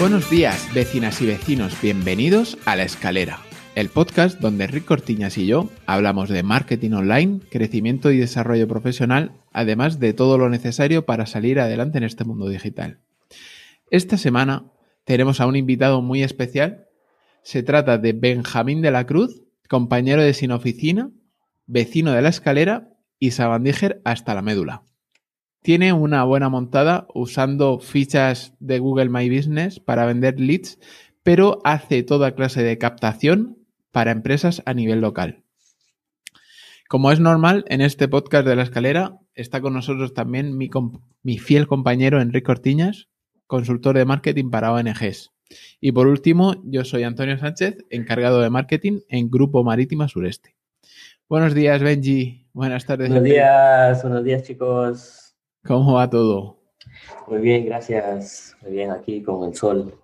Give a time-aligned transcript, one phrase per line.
[0.00, 3.40] Buenos días, vecinas y vecinos, bienvenidos a La Escalera,
[3.74, 9.32] el podcast donde Rick Cortiñas y yo hablamos de marketing online, crecimiento y desarrollo profesional,
[9.52, 13.00] además de todo lo necesario para salir adelante en este mundo digital.
[13.90, 14.70] Esta semana
[15.04, 16.86] tenemos a un invitado muy especial.
[17.42, 21.10] Se trata de Benjamín de la Cruz, compañero de Sin Oficina,
[21.66, 24.84] vecino de La Escalera y sabandíger hasta la médula
[25.62, 30.78] tiene una buena montada usando fichas de Google My Business para vender leads,
[31.22, 33.58] pero hace toda clase de captación
[33.92, 35.44] para empresas a nivel local.
[36.90, 40.68] Como es normal, en este podcast de la escalera está con nosotros también mi,
[41.22, 43.08] mi fiel compañero Enrique Ortiñas,
[43.46, 45.30] consultor de marketing para ONGs.
[45.80, 50.56] Y por último, yo soy Antonio Sánchez, encargado de marketing en Grupo Marítima Sureste.
[51.28, 52.48] Buenos días, Benji.
[52.52, 53.08] Buenas tardes.
[53.08, 55.36] Buenos días, buenos días, chicos.
[55.64, 56.58] ¿Cómo va todo?
[57.28, 58.56] Muy bien, gracias.
[58.62, 59.94] Muy bien, aquí con el sol.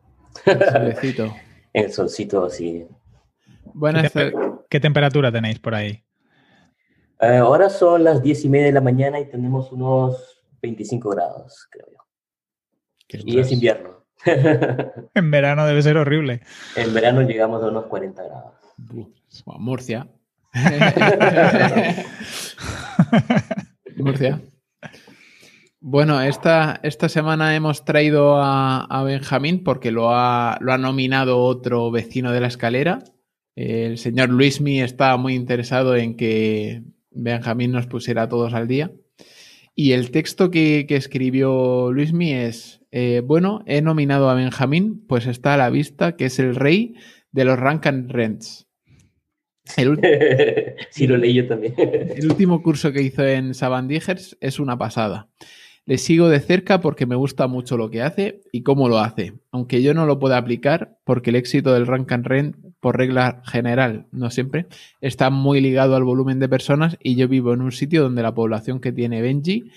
[0.44, 1.34] El solecito.
[1.72, 2.86] el solcito, sí.
[3.74, 4.32] Buenas ¿Qué,
[4.70, 6.05] ¿Qué, temperatura tenéis por ahí?
[7.20, 11.66] Eh, ahora son las diez y media de la mañana y tenemos unos 25 grados,
[11.70, 11.96] creo yo.
[13.24, 14.04] Y es invierno.
[15.14, 16.42] en verano debe ser horrible.
[16.74, 18.54] En verano llegamos a unos 40 grados.
[19.58, 20.08] Murcia.
[23.96, 24.40] Murcia.
[25.80, 31.90] Bueno, esta, esta semana hemos traído a, Benjamín porque lo ha, lo ha, nominado otro
[31.90, 33.04] vecino de la escalera.
[33.54, 36.82] El señor Luismi está muy interesado en que
[37.16, 38.92] Benjamín nos pusiera a todos al día.
[39.74, 45.26] Y el texto que, que escribió Luismi es, eh, bueno, he nominado a Benjamín, pues
[45.26, 46.94] está a la vista que es el rey
[47.32, 48.66] de los rank and rents.
[49.76, 49.98] El
[50.90, 51.74] sí, lo leí yo también.
[51.78, 55.28] El último curso que hizo en Sabandigers es una pasada.
[55.84, 59.34] Le sigo de cerca porque me gusta mucho lo que hace y cómo lo hace,
[59.50, 63.42] aunque yo no lo pueda aplicar porque el éxito del rank and rent, por regla
[63.44, 64.66] general, no siempre,
[65.00, 68.34] está muy ligado al volumen de personas y yo vivo en un sitio donde la
[68.34, 69.70] población que tiene Benji,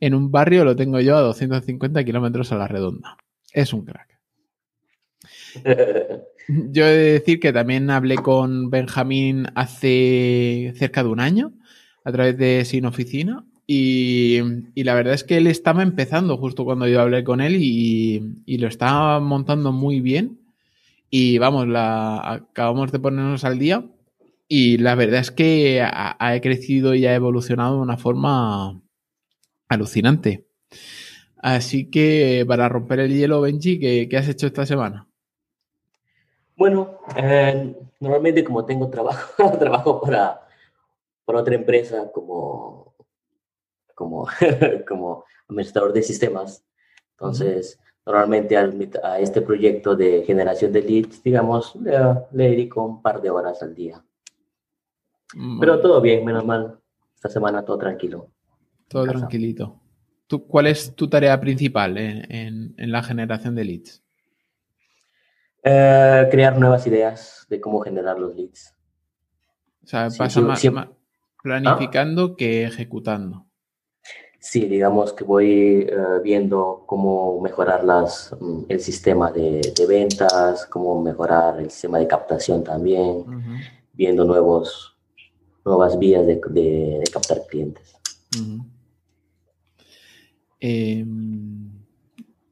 [0.00, 3.16] en un barrio lo tengo yo a 250 kilómetros a la redonda.
[3.52, 4.18] Es un crack.
[6.48, 11.52] Yo he de decir que también hablé con Benjamín hace cerca de un año
[12.04, 14.38] a través de Sin Oficina y,
[14.76, 18.68] la verdad es que él estaba empezando justo cuando yo hablé con él y, lo
[18.68, 20.38] estaba montando muy bien.
[21.10, 23.84] Y vamos, acabamos de ponernos al día
[24.48, 28.80] y la verdad es que ha, crecido y ha evolucionado de una forma
[29.68, 30.46] alucinante.
[31.38, 35.08] Así que para romper el hielo, Benji, ¿qué, has hecho esta semana?
[36.56, 40.40] Bueno, eh, normalmente como tengo trabajo, trabajo para,
[41.24, 42.86] para otra empresa como
[43.96, 44.28] como,
[44.88, 46.64] como administrador de sistemas.
[47.12, 51.92] Entonces, normalmente a este proyecto de generación de leads, digamos, le,
[52.32, 54.02] le, dedico un par de horas al día.
[55.34, 56.78] Mm, Pero todo bien, menos mal.
[57.16, 58.30] Esta semana todo tranquilo.
[58.86, 59.80] Todo tranquilito.
[60.28, 64.04] ¿Tú, ¿Cuál es tu tarea principal en, en, la generación de leads?
[65.64, 68.72] Eh, crear nuevas ideas de cómo generar los leads.
[69.82, 70.64] O sea, pasa más,
[71.42, 73.45] planificando que ejecutando
[74.38, 81.02] sí, digamos que voy eh, viendo cómo mejorar las, mm, el sistema de, ventas, cómo
[81.02, 83.24] mejorar el sistema de captación también,
[83.92, 84.96] viendo nuevos,
[85.64, 87.96] nuevas vías de, captar clientes.
[90.60, 91.70] Em,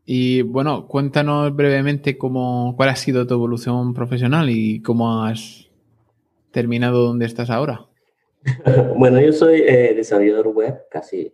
[0.05, 5.71] y bueno, cuéntanos brevemente cómo, cuál ha sido tu evolución profesional y cómo has
[6.50, 7.87] terminado donde estás ahora.
[8.97, 11.33] bueno, yo soy eh, desarrollador web, casi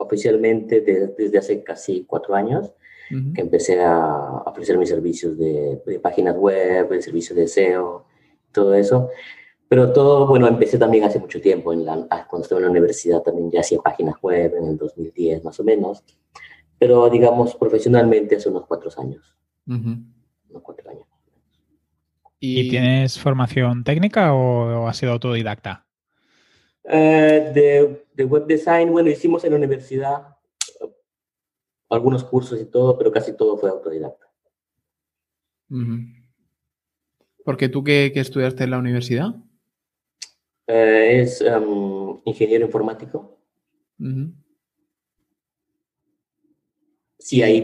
[0.00, 2.72] oficialmente desde hace casi cuatro años,
[3.34, 8.06] que empecé a ofrecer mis servicios de, páginas web, el servicio de SEO,
[8.52, 9.10] todo eso.
[9.68, 12.70] Pero todo, bueno, empecé también hace mucho tiempo, en la, ah, cuando estaba en la
[12.70, 16.04] universidad también ya hacía páginas web, en el 2010 más o menos.
[16.78, 19.36] Pero digamos, profesionalmente hace unos cuatro años.
[19.66, 21.06] Unos cuatro años.
[22.38, 25.84] ¿Y, tienes formación técnica o, o has sido autodidacta?
[26.84, 30.36] Eh, de, de, web design, bueno, hicimos en la universidad
[31.90, 34.26] algunos cursos y todo, pero casi todo fue autodidacta.
[37.44, 39.34] ¿Porque tú qué, qué, estudiaste en la universidad?
[40.66, 43.38] Eh, es um, ingeniero informático.
[47.18, 47.60] Sí, ahí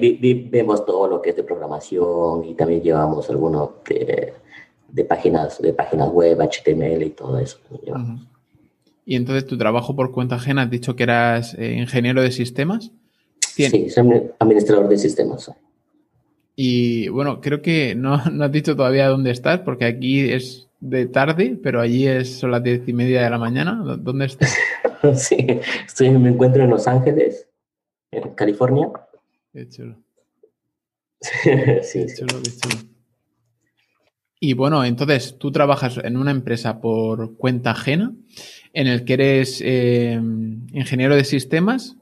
[0.50, 6.10] vemos todo lo que es de programación y también llevamos algunos de, páginas, de páginas
[6.10, 7.58] web, HTML y todo eso.
[9.08, 12.90] Y entonces tu trabajo por cuenta ajena, has dicho que eras eh, ingeniero de sistemas.
[13.40, 15.50] Sí, soy administrador de sistemas.
[16.56, 21.06] Y bueno, creo que no, no, has dicho todavía dónde estás, porque aquí es de
[21.06, 23.80] tarde, pero allí es, son las diez y media de la mañana.
[23.96, 24.56] ¿Dónde estás?
[25.14, 25.46] sí,
[25.86, 27.46] estoy, me encuentro en Los Ángeles,
[28.10, 28.90] en California.
[29.52, 29.96] Qué chulo.
[31.20, 32.95] sí, qué chulo, qué chulo.
[34.38, 38.12] Y bueno, entonces tú trabajas en una empresa por cuenta ajena,
[38.72, 40.20] en el que eres eh,
[40.72, 41.96] ingeniero de sistemas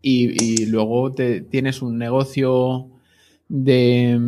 [0.00, 2.88] y, luego te, tienes un negocio
[3.48, 4.18] de,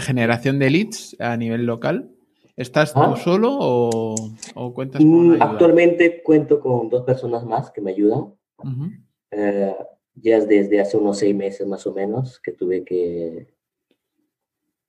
[0.00, 2.10] generación de leads a nivel local.
[2.56, 3.16] ¿Estás tú ah.
[3.16, 8.34] solo o, cuentas con mm, Actualmente cuento con dos personas más que me ayudan
[10.22, 13.48] ya es desde hace unos seis meses más o menos que tuve que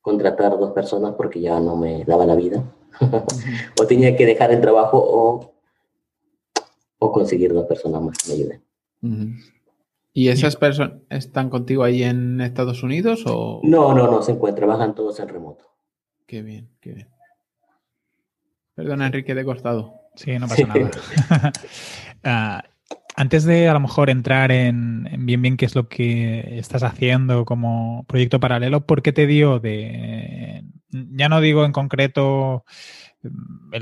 [0.02, 2.62] contratar dos personas porque ya no me daba la vida.
[3.80, 5.54] o tenía que dejar el trabajo o,
[6.98, 8.62] o conseguir dos personas más que me ayuden.
[10.12, 13.60] ¿Y esas personas están contigo ahí en Estados Unidos o...?
[13.62, 15.64] No, no, no, se encuentran, trabajan todos en remoto.
[16.26, 17.08] Qué bien, qué bien.
[18.74, 19.94] Perdona, Enrique, de costado.
[20.16, 20.90] Sí, no pasa nada.
[22.24, 22.62] Ah,
[23.14, 27.44] antes de a lo mejor entrar en, bien bien qué es lo que estás haciendo
[27.44, 32.64] como proyecto paralelo, ¿por qué te dio de, ya no digo en concreto
[33.22, 33.74] mm,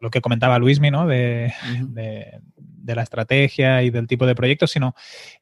[0.00, 1.06] lo que comentaba Luismi, ¿no?
[1.06, 1.52] De,
[2.86, 4.94] la estrategia y del tipo de proyectos, sino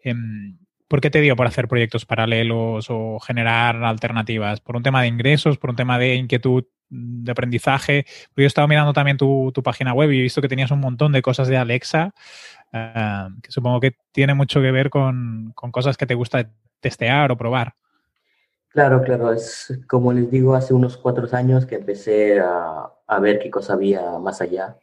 [0.04, 0.56] em,
[0.86, 4.60] ¿por qué te dio por hacer proyectos paralelos o generar alternativas?
[4.60, 8.04] ¿Por un tema de ingresos, por un tema de inquietud de aprendizaje?
[8.36, 10.80] Yo he estado mirando también tu, tu página web y he visto que tenías un
[10.80, 12.12] montón de cosas de Alexa
[12.72, 16.50] que supongo que tiene mucho que ver con, cosas que te gusta
[16.80, 17.74] testear o probar.
[18.68, 22.90] Claro, claro, es como les digo, hace unos cuatro años que empecé a,
[23.20, 24.78] ver qué cosa había más allá.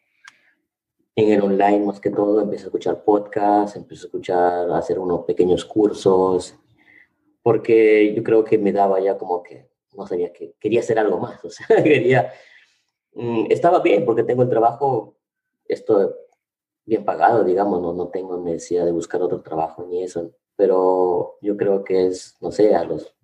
[1.15, 4.99] En el online, más que todo, empecé a escuchar podcasts, empecé a escuchar, a hacer
[4.99, 6.55] unos pequeños cursos,
[7.41, 11.19] porque yo creo que me daba ya como que, no sabía que quería hacer algo
[11.19, 12.31] más, o sea, quería,
[13.13, 15.17] mm, estaba bien porque tengo el trabajo,
[15.65, 16.15] esto
[16.85, 21.55] bien pagado, digamos, no, no tengo necesidad de buscar otro trabajo ni eso, pero yo
[21.55, 23.15] creo que es, no sé, a los,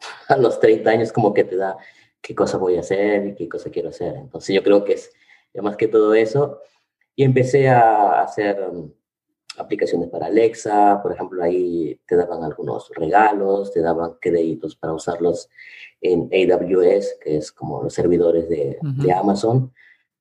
[0.28, 1.76] a los 30 años como que te da
[2.20, 4.16] qué cosa voy a hacer y qué cosa quiero hacer.
[4.16, 5.12] Entonces yo creo que es
[5.62, 6.60] más que todo eso.
[7.14, 8.92] Y empecé a hacer um,
[9.58, 15.48] aplicaciones para Alexa, por ejemplo, ahí te daban algunos regalos, te daban créditos para usarlos
[16.00, 19.72] en AWS, que es como los servidores de, de Amazon,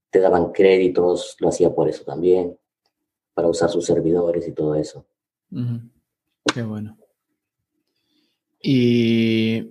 [0.09, 2.57] te daban créditos, lo hacía por eso también
[3.33, 5.05] para usar sus servidores y todo eso.
[6.53, 6.97] Qué bueno.
[8.61, 9.69] Y,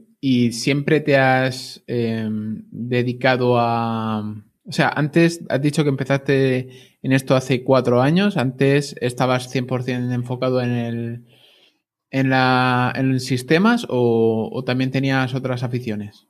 [0.53, 4.21] siempre te has em, dedicado a...
[4.65, 10.13] O sea, antes has dicho que empezaste en esto hace cuatro años, antes estabas 100%
[10.15, 11.25] enfocado en el,
[12.11, 16.29] en, la, en sistemas o, también tenías otras aficiones?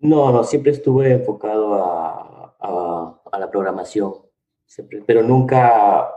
[0.00, 2.54] No, no, siempre estuve enfocado a,
[3.32, 4.14] a la programación
[5.06, 6.08] pero nunca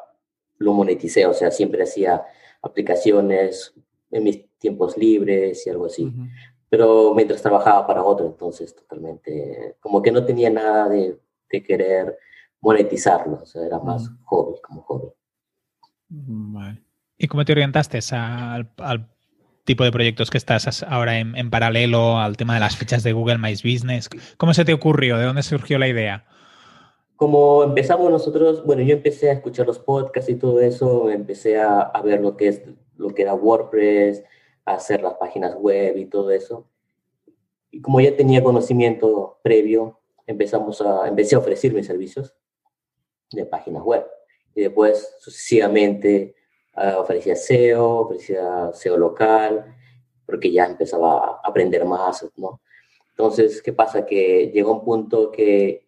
[0.58, 2.24] lo moneticé, o sea, siempre hacía
[2.62, 3.74] aplicaciones
[4.12, 6.12] en mis tiempos libres y algo así.
[6.70, 11.18] Pero mientras trabajaba para otro, entonces totalmente, como que no tenía nada de,
[11.50, 12.18] de querer
[12.62, 15.10] monetizarlo, o sea, era más hobby, como hobby.
[17.18, 19.10] ¿Y cómo te orientaste al, al,
[19.64, 23.14] tipo de proyectos que estás ahora en, en, paralelo al tema de las fichas de
[23.14, 24.10] Google My Business?
[24.38, 25.18] ¿Cómo se te ocurrió?
[25.18, 26.26] ¿De dónde surgió la idea?
[27.22, 31.82] como empezamos nosotros, bueno, yo empecé a escuchar los podcasts y todo eso, empecé a,
[31.82, 32.64] a, ver lo que es
[32.98, 34.24] lo que era WordPress,
[34.66, 36.68] a hacer las páginas web y todo eso.
[37.70, 42.34] Y como ya tenía conocimiento previo, empezamos a empecé a ofrecer mis servicios
[43.32, 44.06] de páginas web
[44.54, 46.36] y después sucesivamente
[46.76, 49.76] uh, ofrecía SEO, ofrecía SEO local,
[50.26, 52.62] porque ya empezaba a aprender más, ¿no?
[53.10, 54.06] Entonces, ¿qué pasa?
[54.06, 55.88] Que llegó un punto que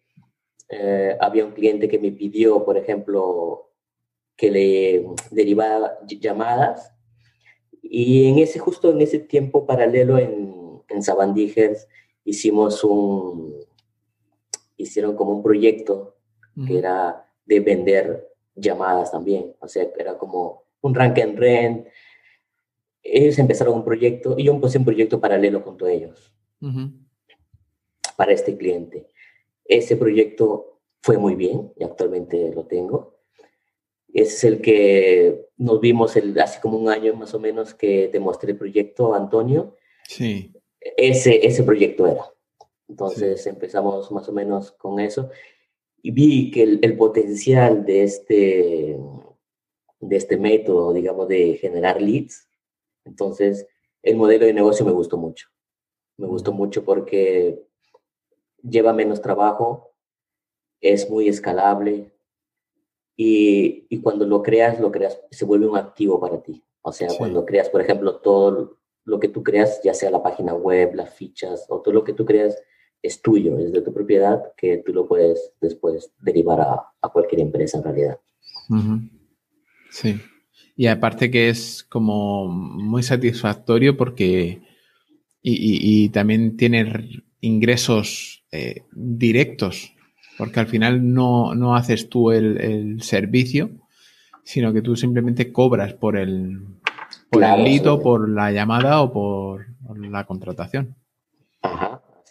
[0.68, 3.70] eh, había un cliente que me pidió, por ejemplo,
[4.36, 6.92] que le derivara llamadas
[7.82, 11.86] y en ese, justo en ese tiempo paralelo en, en Sabandijers
[12.24, 13.54] hicimos un,
[14.76, 16.16] hicieron como un proyecto
[16.66, 21.86] que era de vender llamadas también, o sea, era como un rank and rent.
[23.02, 26.32] Ellos empezaron un proyecto y yo empecé un proyecto paralelo junto a ellos
[28.16, 29.08] para este cliente.
[29.64, 33.18] Ese proyecto fue muy bien y actualmente lo tengo.
[34.12, 38.20] Es el que nos vimos el, hace como un año más o menos que te
[38.20, 39.76] mostré el proyecto, Antonio.
[40.08, 40.54] Sí.
[40.80, 42.24] Ese, ese proyecto era.
[42.88, 45.30] Entonces empezamos más o menos con eso
[46.06, 49.00] y vi que el, el, potencial de este,
[50.00, 52.46] de este método, digamos, de generar leads,
[53.06, 53.66] entonces
[54.02, 55.48] el modelo de negocio me gustó mucho.
[56.18, 57.66] Me gustó mucho porque
[58.62, 59.94] lleva menos trabajo,
[60.82, 62.12] es muy escalable
[63.16, 66.62] y, y, cuando lo creas, lo creas, se vuelve un activo para ti.
[66.82, 70.52] O sea, cuando creas, por ejemplo, todo lo que tú creas, ya sea la página
[70.52, 72.62] web, las fichas o todo lo que tú creas,
[73.04, 77.42] es tuyo, es de tu propiedad, que tú lo puedes después derivar a, a cualquier
[77.42, 78.18] empresa en realidad.
[79.90, 80.18] Sí.
[80.74, 84.62] Y aparte que es como muy satisfactorio porque
[85.42, 89.92] y, y, también tiene ingresos eh, directos,
[90.38, 93.70] porque al final no, no haces tú el, el, servicio,
[94.42, 96.62] sino que tú simplemente cobras por el,
[97.28, 100.96] por claro, el lead, por la llamada o por, por la contratación.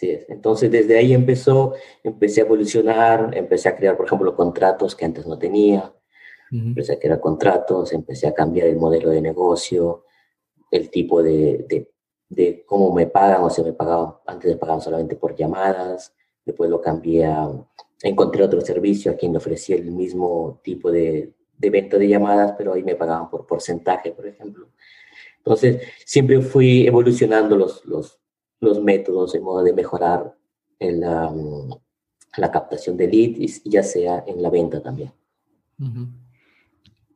[0.04, 0.30] Así es.
[0.30, 5.26] Entonces, desde ahí empezó, empecé a evolucionar, empecé a crear, por ejemplo, contratos que antes
[5.26, 5.94] no tenía,
[6.52, 6.68] uh -huh.
[6.68, 10.04] empecé a crear contratos, empecé a cambiar el modelo de negocio,
[10.72, 11.92] el tipo de, de,
[12.28, 16.14] de cómo me pagan, o sea, me pagaban, antes me pagaban solamente por llamadas,
[16.46, 17.50] después lo cambié a,
[18.02, 22.56] encontré otro servicio a quien le ofrecía el mismo tipo de, de venta de llamadas,
[22.58, 24.68] pero ahí me pagaban por porcentaje, por ejemplo.
[25.38, 28.23] Entonces, siempre fui evolucionando los, los,
[28.64, 30.36] los métodos en modo de mejorar
[30.80, 31.70] el, um,
[32.38, 35.12] la captación de leads, ya sea en la venta también.
[35.80, 36.08] Uh -huh.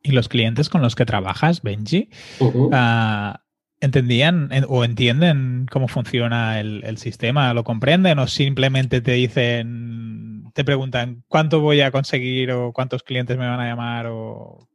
[0.02, 2.08] ¿Y los clientes con los que trabajas, Benji,
[2.40, 3.34] uh -huh.
[3.34, 3.38] uh,
[3.80, 7.52] entendían o entienden cómo funciona el, el, sistema?
[7.54, 13.36] ¿Lo comprenden o simplemente te dicen, te preguntan cuánto voy a conseguir o cuántos clientes
[13.36, 14.68] me van a llamar o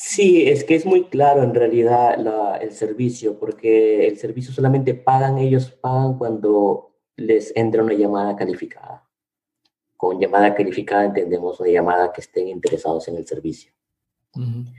[0.00, 4.94] Sí, es que es muy claro en realidad la, el servicio, porque el servicio solamente
[4.94, 9.04] pagan, ellos pagan cuando les entra una llamada calificada.
[9.96, 13.72] Con llamada calificada entendemos una llamada que estén interesados en el servicio.
[14.36, 14.72] Uh -huh.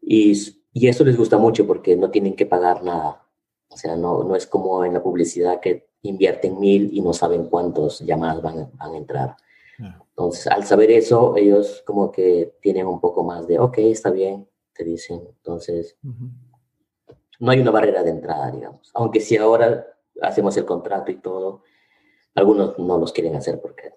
[0.00, 0.32] y,
[0.72, 3.26] y, eso les gusta mucho porque no tienen que pagar nada.
[3.68, 7.50] O sea, no, no es como en la publicidad que invierten mil y no saben
[7.50, 9.36] cuántas llamadas van, van a entrar.
[10.16, 14.48] Entonces, al saber eso, ellos como que tienen un poco más de, ok, está bien,
[14.72, 15.20] te dicen.
[15.28, 17.16] Entonces, uh -huh.
[17.40, 18.90] no hay una barrera de entrada, digamos.
[18.94, 19.86] Aunque si ahora
[20.22, 21.64] hacemos el contrato y todo,
[22.34, 23.92] algunos no los quieren hacer porque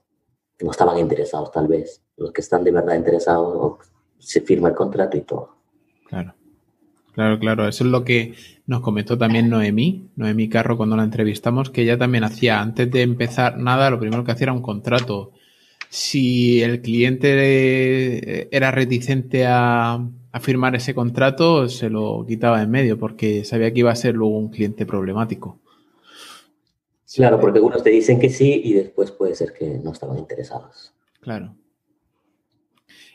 [0.61, 2.03] no estaban interesados tal vez.
[2.17, 3.77] Los que están de verdad interesados,
[4.17, 5.55] se firma el contrato y todo.
[6.09, 6.33] Claro.
[7.13, 7.67] Claro, claro.
[7.67, 8.33] Eso es lo que
[8.67, 13.03] nos comentó también Noemí, Noemí Carro, cuando la entrevistamos, que ella también hacía, antes de
[13.03, 15.31] empezar nada, lo primero que hacía era un contrato
[15.89, 22.97] si el cliente era reticente a, a, firmar ese contrato, se lo quitaba en medio
[22.97, 25.59] porque sabía que iba a ser luego un cliente problemático.
[27.15, 30.93] Claro, porque algunos te dicen que sí y después puede ser que no estaban interesados.
[31.21, 31.55] Claro.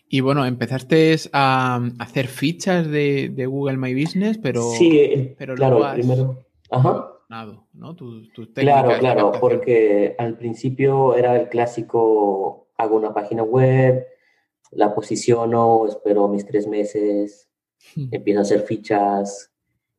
[0.08, 4.62] Y bueno, empezaste a hacer fichas de, de Google My Business, pero.
[4.72, 5.94] Sí, pero claro, has...
[5.94, 6.44] primero.
[6.70, 7.10] Ajá.
[7.72, 7.96] ¿no?
[7.96, 14.06] Tu, tu claro, claro, porque al principio era el clásico hago una página web,
[14.70, 17.48] la posiciono, espero mis tres meses,
[17.94, 18.08] hmm.
[18.12, 19.52] empiezo a hacer fichas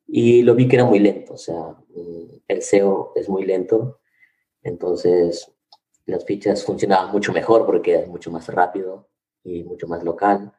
[0.08, 4.00] y lo vi que era muy lento, o sea, mm, el SEO es muy lento,
[4.62, 5.51] entonces
[6.05, 9.10] las fichas funcionaban mucho mejor porque es mucho más rápido
[9.44, 10.53] y mucho más local.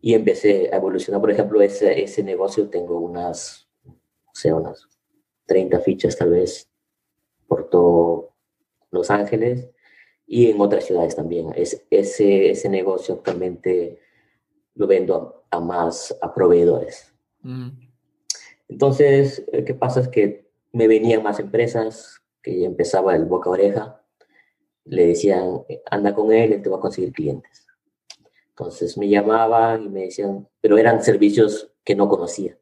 [0.00, 4.88] Y empecé a evolucionar, por ejemplo, ese, ese negocio, tengo unas, o sea, unas
[5.46, 6.70] 30 fichas tal vez
[7.46, 8.34] por todo
[8.90, 9.70] Los Ángeles
[10.28, 11.52] y en otras ciudades también.
[11.56, 13.98] Es, ese, ese negocio actualmente
[14.74, 17.12] lo vendo a, a más a proveedores.
[17.40, 17.70] Mm.
[18.68, 20.00] Entonces, eh, ¿qué pasa?
[20.00, 24.02] Es que me venían más empresas, que empezaba el boca a oreja,
[24.84, 27.66] le decían, anda con él, él te va a conseguir clientes.
[28.50, 32.58] Entonces me llamaban y me decían, pero eran servicios que no conocía,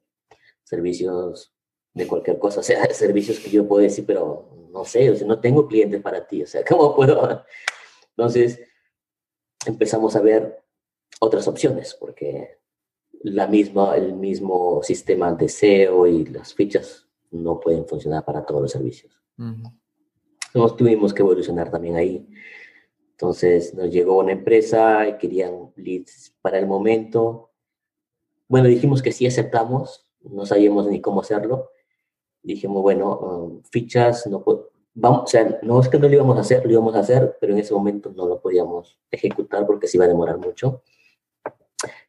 [0.62, 1.52] servicios
[1.94, 5.26] de cualquier cosa, o sea, servicios que yo puedo decir, pero no sé, o sea,
[5.26, 7.44] no tengo clientes para ti, o sea, ¿cómo puedo?
[8.10, 8.60] Entonces,
[9.66, 10.62] empezamos a ver
[11.20, 12.58] otras opciones, porque
[13.22, 18.62] la misma, el mismo sistema de SEO y las fichas no pueden funcionar para todos
[18.62, 19.18] los servicios.
[19.38, 19.72] Uh -huh.
[20.52, 22.28] Entonces, tuvimos que evolucionar también ahí.
[23.12, 27.50] Entonces, nos llegó una empresa y querían leads para el momento.
[28.46, 31.70] Bueno, dijimos que sí aceptamos, no sabíamos ni cómo hacerlo
[32.46, 34.42] dijimos, bueno, um, fichas, no
[34.94, 37.36] vamos, o sea, no es que no lo íbamos a hacer, lo íbamos a hacer,
[37.40, 40.82] pero en ese momento no lo podíamos ejecutar porque se iba a demorar mucho.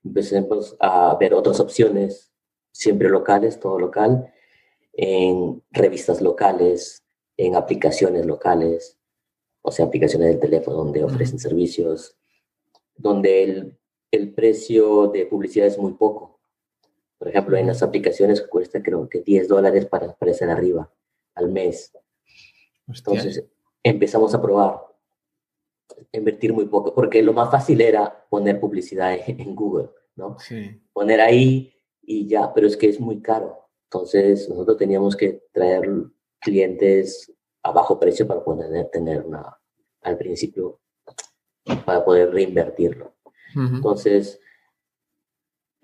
[0.04, 2.32] empecemos a ver otras opciones,
[2.72, 4.32] siempre locales, todo local,
[4.94, 7.04] en revistas locales,
[7.36, 8.98] en aplicaciones locales,
[9.62, 12.18] o sea, aplicaciones del teléfono donde ofrecen servicios,
[12.96, 13.78] donde el,
[14.12, 16.37] el, precio de publicidad es muy poco.
[17.18, 20.92] Por ejemplo, en las aplicaciones cuesta creo que 10 dólares para aparecer arriba
[21.36, 21.92] al mes.
[22.88, 23.44] Entonces
[23.84, 24.82] empezamos a probar,
[26.12, 30.38] invertir muy poco, porque lo más fácil era poner publicidad en, Google, ¿no?
[30.40, 30.82] Sí.
[30.94, 33.70] Poner ahí y ya, pero es que es muy caro.
[33.86, 35.90] Entonces nosotros teníamos que traer
[36.40, 37.34] clientes
[37.64, 39.58] a bajo precio para poder tener una,
[40.02, 40.80] al principio,
[41.86, 43.16] para poder reinvertirlo.
[43.56, 44.40] Entonces,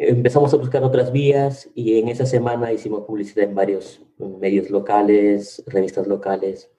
[0.10, 5.64] empezamos a buscar otras vías y en esa semana hicimos publicidad en varios medios locales,
[5.68, 6.70] revistas locales,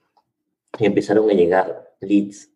[0.78, 2.50] y empezaron a llegar leads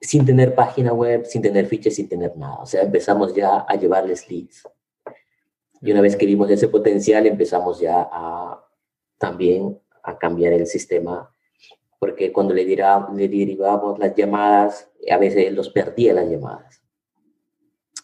[0.00, 2.56] sin tener página web, sin tener fichas, sin tener nada.
[2.56, 4.68] O sea, empezamos ya a llevarles leads.
[5.80, 8.66] Y una vez que vimos ese potencial, empezamos ya a
[9.18, 11.30] también a cambiar el sistema,
[11.98, 16.82] porque cuando le, dirá, le derivamos las llamadas, a veces los perdía las llamadas.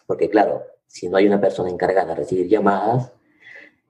[0.07, 3.13] Porque claro, si no hay una persona encargada de recibir llamadas,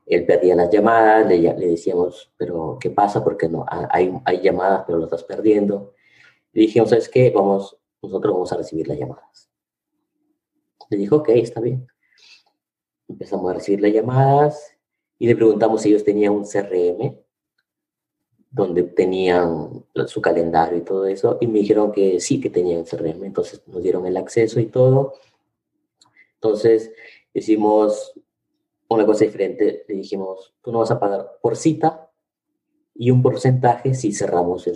[0.05, 3.24] él perdía las llamadas, le, le decíamos, pero ¿qué pasa?
[3.24, 5.96] Porque no, hay, hay llamadas, pero lo estás perdiendo.
[6.53, 7.31] Le dijimos, ¿sabes qué?
[7.31, 9.50] Vamos, nosotros vamos a recibir las llamadas.
[10.91, 11.88] Le dijo, ok, está bien.
[13.08, 14.77] Empezamos a recibir las llamadas
[15.17, 17.17] y le preguntamos si ellos tenían un CRM
[18.51, 23.24] donde tenían su calendario y todo eso, y me dijeron que sí, que tenían CRM,
[23.24, 25.13] entonces nos dieron el acceso y todo.
[26.44, 26.92] Entonces
[27.36, 28.20] hicimos
[28.90, 32.10] una cosa diferente, le dijimos, tú no vas a pagar por cita
[32.96, 34.68] y un porcentaje si cerramos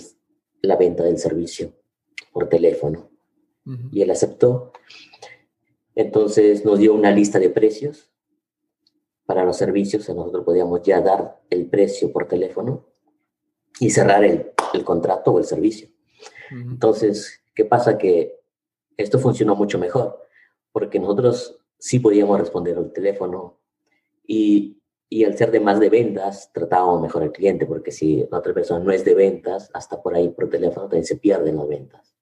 [0.61, 1.73] la venta del servicio
[2.31, 3.09] por teléfono.
[3.91, 4.73] Y él aceptó.
[5.95, 8.11] Entonces nos dio una lista de precios
[9.25, 12.85] para los servicios, nosotros podíamos ya dar el precio por teléfono
[13.79, 15.89] y cerrar el, el contrato o el servicio.
[16.51, 17.97] Entonces, ¿qué pasa?
[17.97, 18.39] Que
[18.97, 20.24] esto funcionó mucho mejor,
[20.75, 23.61] porque nosotros sí podíamos responder al teléfono
[24.27, 28.39] y, y al ser de más de ventas, tratábamos mejor al cliente, porque si la
[28.39, 31.67] otra persona no es de ventas, hasta por ahí por teléfono también se pierden las
[31.69, 32.13] ventas.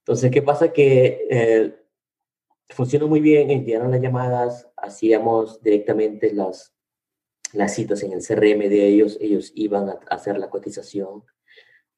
[0.00, 0.72] Entonces, ¿qué pasa?
[0.72, 1.76] Que eh,
[2.70, 6.74] funcionó muy bien, enviaron las llamadas, hacíamos directamente las,
[7.52, 11.22] las citas en el CRM de ellos, ellos iban a hacer la cotización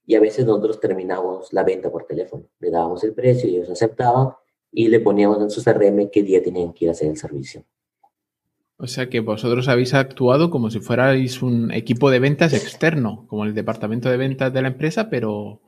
[0.05, 2.51] y a veces nosotros terminamos la venta por teléfono.
[2.59, 4.35] Le dábamos el precio, ellos aceptaban
[4.73, 7.65] y le poníamos en su CRM qué día tenían que ir a hacer el servicio.
[8.79, 13.45] O sea que vosotros habéis actuado como si fuerais un equipo de ventas externo, como
[13.45, 15.63] el departamento de ventas de la empresa, pero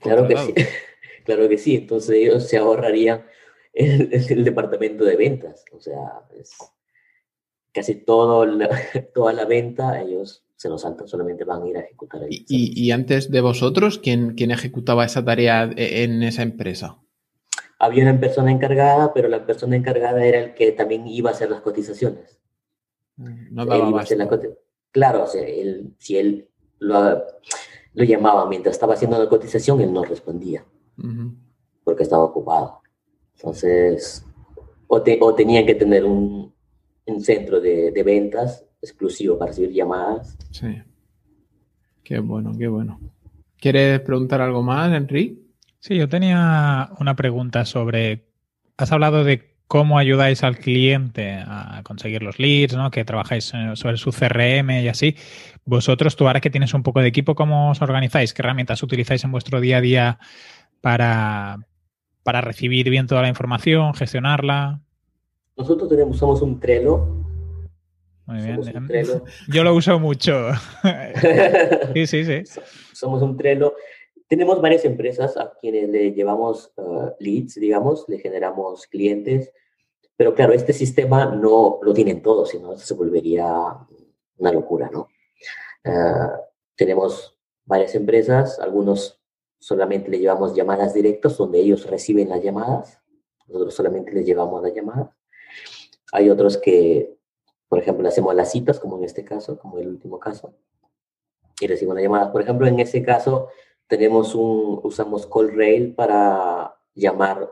[0.00, 0.54] Claro que sí,
[1.24, 1.76] claro que sí.
[1.76, 3.24] Entonces ellos se ahorrarían
[3.72, 5.64] el, el departamento de ventas.
[5.72, 6.56] O sea, es,
[7.72, 8.46] casi todo
[9.14, 12.20] toda la venta, ellos se lo saltan, solamente van a ir a ejecutar.
[12.28, 16.99] ¿Y, y, antes de vosotros, ¿quién, ¿quién ejecutaba esa tarea en esa empresa?
[17.82, 21.50] Había una persona encargada, pero la persona encargada era el que también iba a hacer
[21.50, 22.38] las cotizaciones.
[23.16, 24.04] Mm, no daba
[24.92, 27.22] Claro, o sea, él, si él lo,
[27.94, 30.64] lo, llamaba mientras estaba haciendo la cotización, él no respondía,
[31.84, 32.82] porque estaba ocupado.
[33.36, 34.26] Entonces,
[34.88, 36.52] o, te, o tenían que tener un,
[37.06, 40.36] un centro de, de, ventas exclusivo para recibir llamadas.
[40.50, 40.82] Sí.
[42.02, 43.00] Qué bueno, qué bueno.
[43.56, 45.49] ¿Quieres preguntar algo más, Enrique?
[45.80, 48.28] Sí, yo tenía una pregunta sobre.
[48.76, 52.90] Has hablado de cómo ayudáis al cliente a conseguir los leads, ¿no?
[52.90, 55.16] Que trabajáis eh, sobre su CRM y así.
[55.64, 58.34] Vosotros, tú ahora que tienes un poco de equipo, ¿cómo os organizáis?
[58.34, 60.18] ¿Qué herramientas utilizáis en vuestro día a día
[60.80, 61.58] para,
[62.24, 64.80] para recibir bien toda la información, gestionarla?
[65.56, 67.06] Nosotros tenemos, somos un Trello.
[68.26, 68.60] Muy bien.
[69.48, 70.50] Yo lo uso mucho.
[71.94, 72.42] sí, sí, sí.
[72.92, 73.74] Somos un Trello.
[74.30, 79.52] Tenemos varias empresas a quienes le llevamos uh, leads, digamos, le generamos clientes,
[80.16, 83.76] pero claro, este sistema no lo tienen todos, sino se volvería
[84.36, 85.08] una locura, ¿no?
[85.84, 86.30] Uh,
[86.76, 89.20] tenemos varias empresas, algunos
[89.58, 93.00] solamente le llevamos llamadas directas donde ellos reciben las llamadas,
[93.48, 95.10] nosotros solamente les llevamos las llamadas.
[96.12, 97.16] Hay otros que,
[97.68, 100.54] por ejemplo, hacemos las citas, como en este caso, como el último caso,
[101.60, 102.30] y recibo una llamada.
[102.30, 103.48] Por ejemplo, en ese caso,
[103.90, 107.50] tenemos un, usamos CallRail para llamar,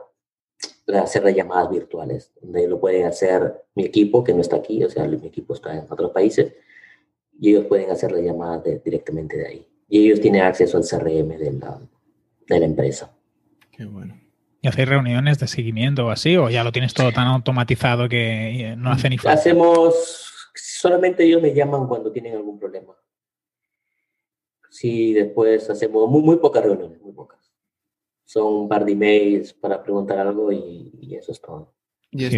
[0.87, 4.89] hacer las llamadas virtuales, donde lo pueden hacer mi equipo, que no está aquí, o
[4.89, 6.53] sea, mi equipo está en otros países,
[7.37, 9.67] y ellos pueden hacer las llamadas directamente de ahí.
[9.89, 11.77] Y ellos tienen acceso al CRM de la,
[12.47, 13.11] de la empresa.
[13.71, 14.17] Qué bueno.
[14.61, 16.37] ¿Y hacéis reuniones de seguimiento o así?
[16.37, 19.39] ¿O ya lo tienes todo tan automatizado que no hace ni falta?
[19.39, 22.93] Hacemos, solamente ellos me llaman cuando tienen algún problema.
[24.79, 27.51] Sí, después hacemos muy, muy pocas reuniones, muy pocas.
[28.23, 31.73] Son un par de emails para preguntar algo y, eso es todo.
[32.11, 32.29] Y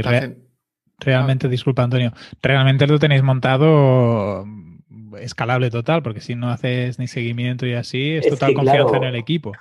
[0.98, 4.44] realmente, disculpa Antonio, realmente lo tenéis montado
[5.20, 9.18] escalable total, porque si no haces ni seguimiento y así, es, total confianza en el
[9.18, 9.52] equipo.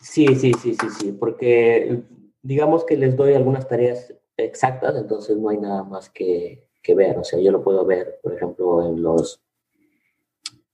[0.00, 2.00] Sí, sí, sí, sí, sí, porque
[2.42, 7.18] digamos que les doy algunas tareas exactas, entonces no hay nada más que, que ver.
[7.18, 9.42] O sea, yo lo puedo ver, por ejemplo, en los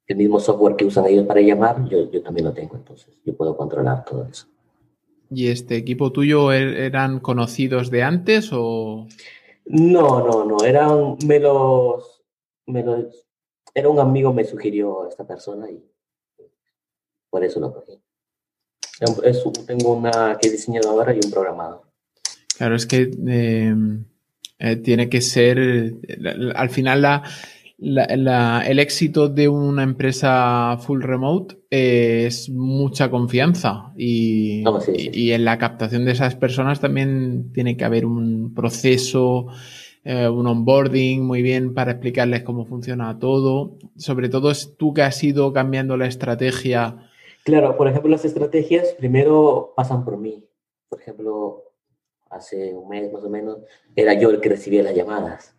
[0.06, 3.36] el mismo software que usan ellos para llamar, yo, yo también lo tengo, entonces yo
[3.36, 4.46] puedo controlar todo eso.
[5.30, 9.06] ¿Y este equipo tuyo er, eran conocidos de antes o...?
[9.64, 12.22] No, no, no, eran, me los,
[12.66, 13.26] me los,
[13.74, 15.84] era un amigo me sugirió a esta persona y
[17.28, 18.00] por eso lo cogí
[19.66, 21.82] tengo una que he diseñado ahora y un programador.
[22.56, 24.04] Claro, es que em,
[24.58, 25.94] eh, tiene que ser,
[26.54, 27.22] al final la,
[27.78, 36.04] el éxito de una empresa full remote es mucha confianza y, y, en la captación
[36.06, 39.48] de esas personas también tiene que haber un proceso,
[40.04, 43.76] eh, un onboarding muy bien para explicarles cómo funciona todo.
[43.96, 47.06] Sobre todo es tú que has ido cambiando la estrategia
[47.46, 50.44] Claro, por ejemplo, las estrategias primero pasan por mí.
[50.88, 51.62] Por ejemplo,
[52.28, 53.58] hace un mes más o menos,
[53.94, 55.54] era yo el que recibía las llamadas,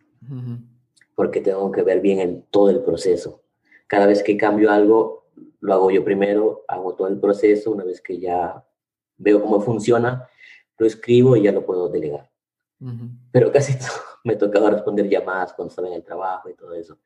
[1.18, 3.42] porque tengo que ver bien el, todo el proceso.
[3.88, 5.24] Cada vez que cambio algo,
[5.58, 8.64] lo hago yo primero, hago todo el proceso, una vez que ya
[9.16, 10.28] veo cómo funciona,
[10.76, 12.30] lo escribo y ya lo puedo delegar.
[13.32, 13.76] Pero casi
[14.22, 17.00] me tocaba responder llamadas cuando estaba en el trabajo y todo eso.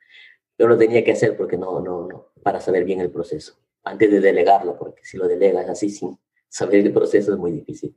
[0.59, 4.11] Pero lo tenía que hacer porque no, no, no, para saber bien el proceso antes
[4.11, 6.19] de delegarlo, porque si lo delegas así sin
[6.51, 7.97] saber el proceso es muy difícil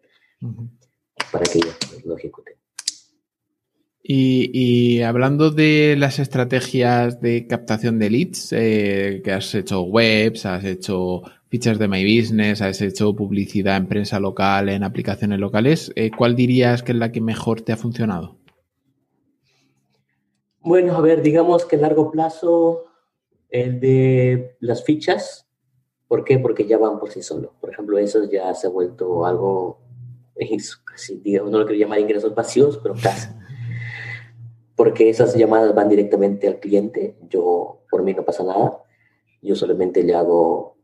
[1.29, 2.55] para que ellos lo ejecuten.
[4.07, 10.63] Y, hablando de las estrategias de captación de leads, eh, que has hecho webs, has
[10.63, 16.11] hecho fichas de My Business, has hecho publicidad en prensa local, en aplicaciones locales, eh,
[16.15, 18.37] ¿cuál dirías que es la que mejor te ha funcionado?
[20.59, 22.85] Bueno, a ver, digamos que a largo plazo,
[23.49, 25.45] el de las fichas,
[26.07, 26.37] ¿Por qué?
[26.37, 27.51] Porque ya van por sí solos.
[27.59, 29.79] Por ejemplo, eso ya se ha vuelto algo,
[30.85, 33.29] casi, digamos, no lo quiero llamar ingresos pasivos, pero casi.
[34.75, 37.17] Porque esas llamadas van directamente al cliente.
[37.29, 38.83] Yo, por mí no pasa nada.
[39.41, 40.77] Yo solamente le hago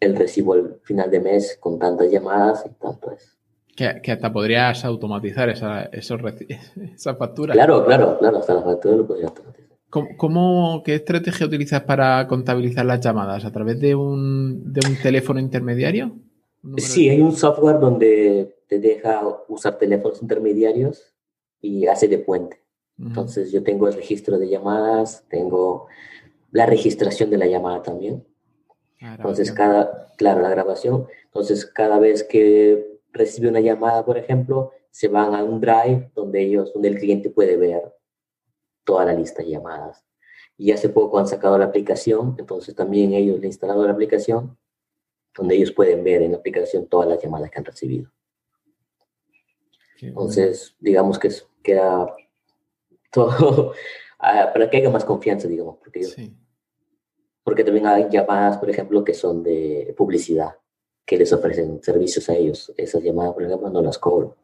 [0.00, 3.36] el recibo al final de mes con tantas llamadas y tanto es.
[3.76, 6.20] Que, hasta podrías automatizar esa, esos,
[6.94, 7.54] esa factura.
[7.54, 9.64] Claro, claro, claro, hasta la factura lo podría automatizar.
[10.16, 13.44] ¿Cómo, qué estrategia utilizas para contabilizar las llamadas?
[13.44, 16.16] ¿A través de un, de un teléfono intermediario?
[16.78, 21.14] Sí, hay un software donde te deja usar teléfonos intermediarios
[21.60, 22.63] y hace de puente.
[22.98, 25.88] Entonces yo tengo el registro de llamadas, tengo
[26.52, 28.24] la registración de la llamada también.
[29.00, 31.06] Entonces cada, claro, la grabación.
[31.24, 36.42] Entonces cada vez que recibe una llamada, por ejemplo, se van a un drive donde
[36.42, 37.92] ellos, donde el cliente puede ver
[38.84, 40.04] toda la lista de llamadas.
[40.56, 44.56] Y hace poco han sacado la aplicación, entonces también ellos le han instalado la aplicación,
[45.36, 48.12] donde ellos pueden ver en la aplicación todas las llamadas que han recibido.
[50.00, 51.30] entonces, digamos que
[51.62, 52.14] queda
[53.34, 53.72] todo
[54.18, 56.06] ah, para que haya más confianza, digamos, porque,
[57.42, 60.56] porque también hay llamadas, por ejemplo, que son de publicidad,
[61.06, 62.72] que les ofrecen servicios a ellos.
[62.76, 64.36] Esas llamadas, por ejemplo, no las cobro.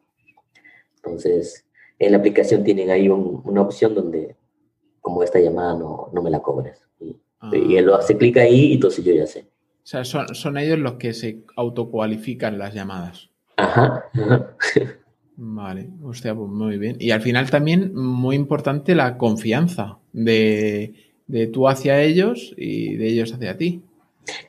[0.95, 1.65] Entonces,
[1.99, 4.35] en la aplicación tienen ahí una opción donde,
[5.01, 6.81] como esta llamada no, no me la cobres.
[6.99, 7.51] Y, ah.
[7.53, 9.47] él lo hace clic ahí y entonces yo ya sé.
[9.83, 13.29] O sea, son, son ellos los que se autocualifican las llamadas.
[13.57, 14.05] Ajá.
[15.35, 16.97] Vale, hostia, pues muy bien.
[16.99, 20.93] Y al final también muy importante la confianza de,
[21.27, 23.83] de tú hacia ellos y de ellos hacia ti.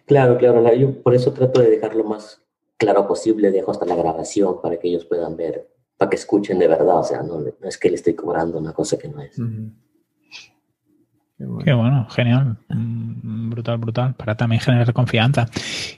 [0.06, 0.74] Claro, claro.
[0.74, 2.42] Yo por eso trato de dejar lo más
[2.76, 6.66] claro posible, dejo hasta la grabación para que ellos puedan ver para que escuchen de
[6.66, 9.36] verdad, o sea, no, es que le estoy cobrando una cosa que no es.
[11.36, 12.08] Qué bueno.
[12.10, 12.56] genial.
[12.70, 14.14] Mm, brutal, brutal.
[14.14, 15.46] Para también generar confianza.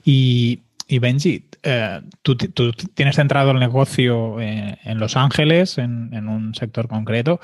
[0.05, 6.89] Y, Benji, eh, tú, tienes centrado el negocio eh, en Los Ángeles, en, un sector
[6.89, 7.41] concreto,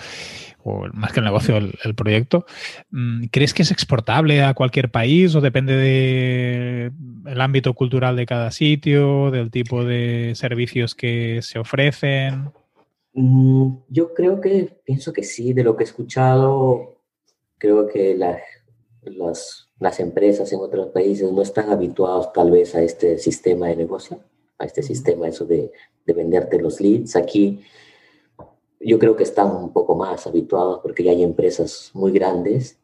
[0.62, 2.44] o más que el negocio, el, proyecto.
[2.90, 8.50] Mm, ¿Crees que es exportable a cualquier país o depende del ámbito cultural de cada
[8.50, 12.50] sitio, del tipo de servicios que se ofrecen?
[13.14, 16.96] Mm, yo creo que, pienso que sí, de lo que he escuchado,
[17.59, 18.14] creo que
[19.03, 23.77] las, las empresas en otros países no están habituados tal vez a este sistema de
[23.77, 24.21] negocio,
[24.59, 25.73] a este sistema, eso de,
[26.07, 27.17] de venderte los leads.
[27.17, 27.63] Aquí
[28.81, 32.81] yo creo que están un poco más habituados porque ya hay empresas muy grandes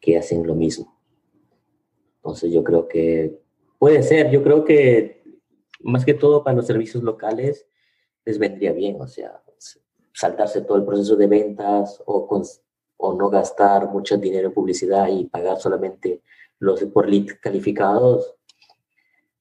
[0.00, 0.98] que hacen lo mismo.
[2.16, 3.40] Entonces yo creo que
[3.78, 5.22] puede ser, yo creo que
[5.80, 7.66] más que todo para los servicios locales
[8.24, 9.42] les vendría bien, o sea,
[10.12, 12.26] saltarse todo el proceso de ventas o,
[12.98, 16.20] o no gastar mucho dinero en publicidad y pagar solamente
[16.58, 18.34] los por lead calificados,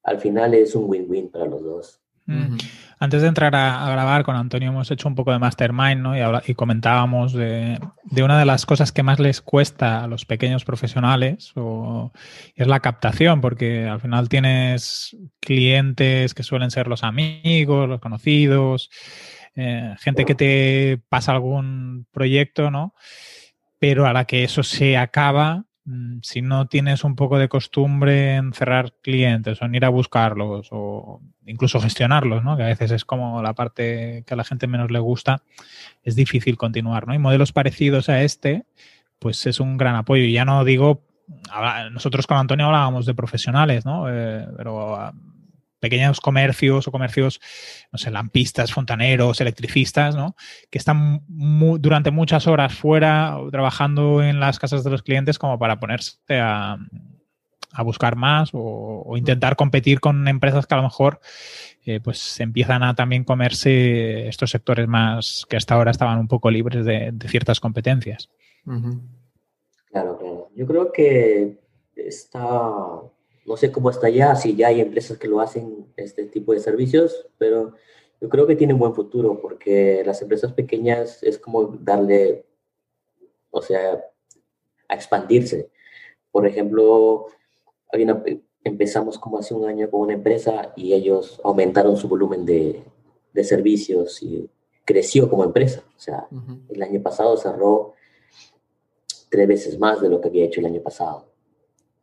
[0.03, 2.01] al final es un win-win para los dos.
[2.99, 6.17] Antes de entrar a, grabar con Antonio hemos hecho un poco de mastermind ¿no?
[6.17, 7.79] y, y comentábamos de,
[8.11, 12.11] una de las cosas que más les cuesta a los pequeños profesionales o,
[12.55, 18.89] es la captación, porque al final tienes clientes que suelen ser los amigos, los conocidos,
[19.55, 22.93] eh, gente que te pasa algún proyecto, ¿no?
[23.79, 28.35] Pero a la que eso se acaba, Mm, si no tienes un poco de costumbre
[28.35, 32.57] en cerrar clientes o en ir a buscarlos o incluso gestionarlos, ¿no?
[32.57, 35.43] que a veces es como la parte que a la gente menos le gusta,
[36.03, 37.07] es difícil continuar.
[37.07, 37.13] ¿no?
[37.13, 38.65] Y modelos parecidos a este,
[39.17, 40.23] pues es un gran apoyo.
[40.23, 41.03] Y ya no digo,
[41.91, 44.07] nosotros con Antonio hablábamos de profesionales, ¿no?
[44.09, 45.13] Eh, pero
[45.79, 47.39] pequeños comercios o comercios,
[47.91, 50.35] no sé, lampistas, fontaneros, electricistas, ¿no?
[50.69, 55.79] Que están durante muchas horas fuera trabajando en las casas de los clientes como para
[55.79, 56.77] ponerse a,
[57.83, 61.19] buscar más o, intentar competir con empresas que a lo mejor
[61.85, 66.49] eh, pues empiezan a también comerse estos sectores más que hasta ahora estaban un poco
[66.49, 68.29] libres de, ciertas competencias.
[68.65, 70.49] Claro, claro.
[70.55, 71.59] Yo creo que
[71.95, 73.01] está
[73.47, 76.60] no sé cómo está ya, si ya hay empresas que lo hacen, este tipo de
[76.60, 77.73] servicios, pero
[78.19, 82.45] yo creo que tienen buen futuro porque las empresas pequeñas es como darle,
[83.49, 84.03] o sea,
[84.89, 85.69] a expandirse.
[86.29, 87.27] Por ejemplo,
[88.63, 92.83] empezamos como hace un año con una empresa y ellos aumentaron su volumen de,
[93.33, 94.49] de servicios y
[94.83, 95.83] creció como empresa.
[95.95, 96.27] O sea,
[96.67, 97.93] el año pasado cerró
[99.29, 101.37] tres veces más de lo que había hecho el año pasado.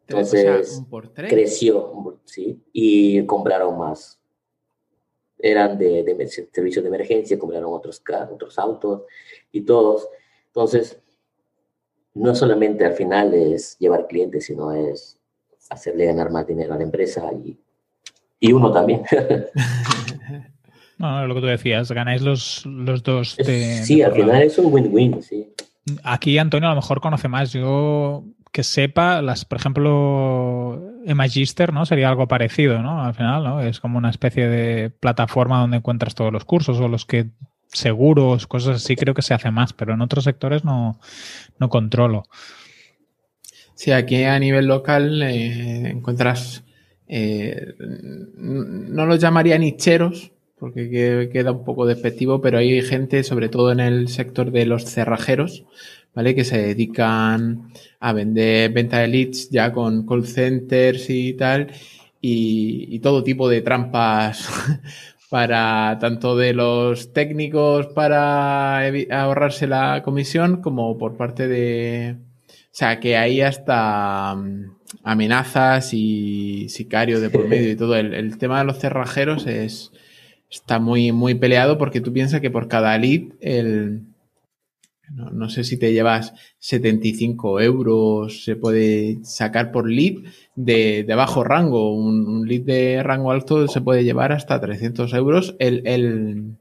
[0.07, 0.83] Entonces,
[1.17, 2.63] creció, ¿sí?
[2.73, 4.21] Y compraron más.
[5.39, 9.03] Eran de, de servicios de emergencia, compraron otros, otros autos
[9.51, 10.09] y todos.
[10.47, 10.99] Entonces,
[12.15, 15.19] no solamente al final es llevar clientes, sino es
[15.71, 17.59] hacerle ganar más dinero a la empresa y,
[18.41, 19.03] y uno también.
[20.99, 23.37] no, lo que tú decías, ganáis los, los dos.
[23.37, 25.53] De, sí, al final es un win-win, sí.
[26.03, 27.53] Aquí Antonio a lo mejor conoce más.
[27.53, 30.81] Yo que sepa, las, por ejemplo,
[31.13, 31.87] Magister, ¿no?
[31.87, 33.05] Sería algo parecido, ¿no?
[33.05, 33.61] Al final, ¿no?
[33.61, 37.31] Es como una especie de plataforma donde encuentras todos los cursos o los que
[37.67, 41.01] seguros, cosas así, creo que se hace más, pero en otros sectores no,
[41.59, 42.23] no controlo.
[43.75, 46.63] Sí, aquí a nivel local eh, encuentras,
[47.09, 47.75] eh,
[48.37, 53.81] no los llamaría nicheros, porque queda un poco despectivo, pero hay gente, sobre todo en
[53.81, 55.65] el sector de los cerrajeros,
[56.15, 56.35] ¿vale?
[56.35, 61.73] Que se dedican a vender venta de leads ya con call centers y tal,
[62.21, 64.49] y, todo tipo de trampas
[65.31, 68.79] para tanto de los técnicos para
[69.11, 72.17] ahorrarse la comisión como por parte de...
[72.19, 77.95] O sea, que hay hasta mm, amenazas y sicario de por medio y todo.
[77.97, 79.93] El, el tema de los cerrajeros es,
[80.51, 84.03] está muy, muy peleado porque tú piensas que por cada lead el,
[85.11, 91.95] no, sé si te llevas 75 euros, se puede sacar por lead de, bajo rango.
[91.95, 95.57] Un, lead de rango alto se puede llevar hasta 300 euros.
[95.59, 96.57] El, el,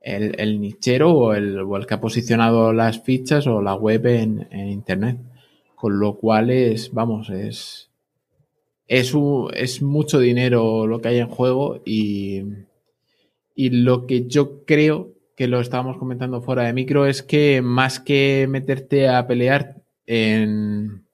[0.00, 4.48] el, nichero o el, o el, que ha posicionado las fichas o la web en,
[4.52, 5.18] Internet.
[5.74, 7.90] Con lo cual es, vamos, es,
[8.86, 9.14] es,
[9.54, 12.42] es mucho dinero lo que hay en juego y,
[13.54, 17.98] y lo que yo creo que lo estábamos comentando fuera de micro, es que más
[17.98, 21.06] que meterte a pelear en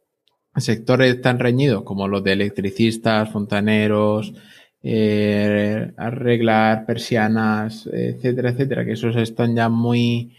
[0.56, 4.34] sectores tan reñidos como los de electricistas, fontaneros,
[4.82, 10.34] eh, arreglar persianas, etcétera, etcétera, que esos están ya muy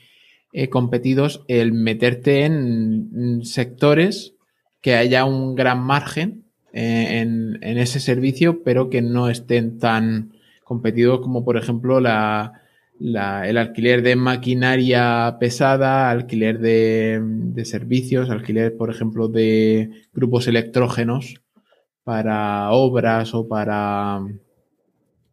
[0.51, 4.33] eh, competidos, el meterte en sectores
[4.81, 10.33] que haya un gran margen eh, en, en, ese servicio, pero que no estén tan
[10.65, 12.66] competidos como por ejemplo la,
[12.99, 21.41] el alquiler de maquinaria pesada, alquiler de, servicios, alquiler, por ejemplo, de grupos electrógenos
[22.03, 24.19] para obras o para,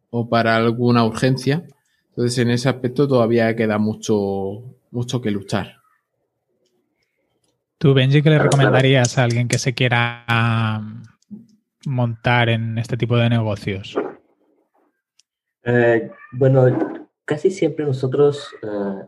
[0.09, 1.65] o para alguna urgencia.
[2.09, 5.77] Entonces, en ese aspecto todavía queda mucho, mucho que luchar.
[7.77, 10.81] ¿Tú, Benji, qué le recomendarías a alguien que se quiera
[11.85, 13.95] montar en este tipo de negocios?
[15.63, 19.05] Eh, bueno, casi siempre nosotros eh,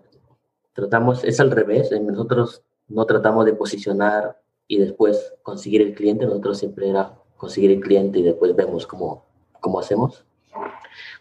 [0.74, 6.58] tratamos, es al revés, nosotros no tratamos de posicionar y después conseguir el cliente, nosotros
[6.58, 9.26] siempre era conseguir el cliente y después vemos cómo,
[9.62, 10.26] cómo hacemos.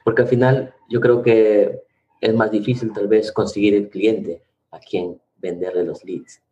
[0.04, 1.82] Porque al final yo creo que
[2.20, 6.42] es más difícil tal vez conseguir el cliente a quien venderle los leads.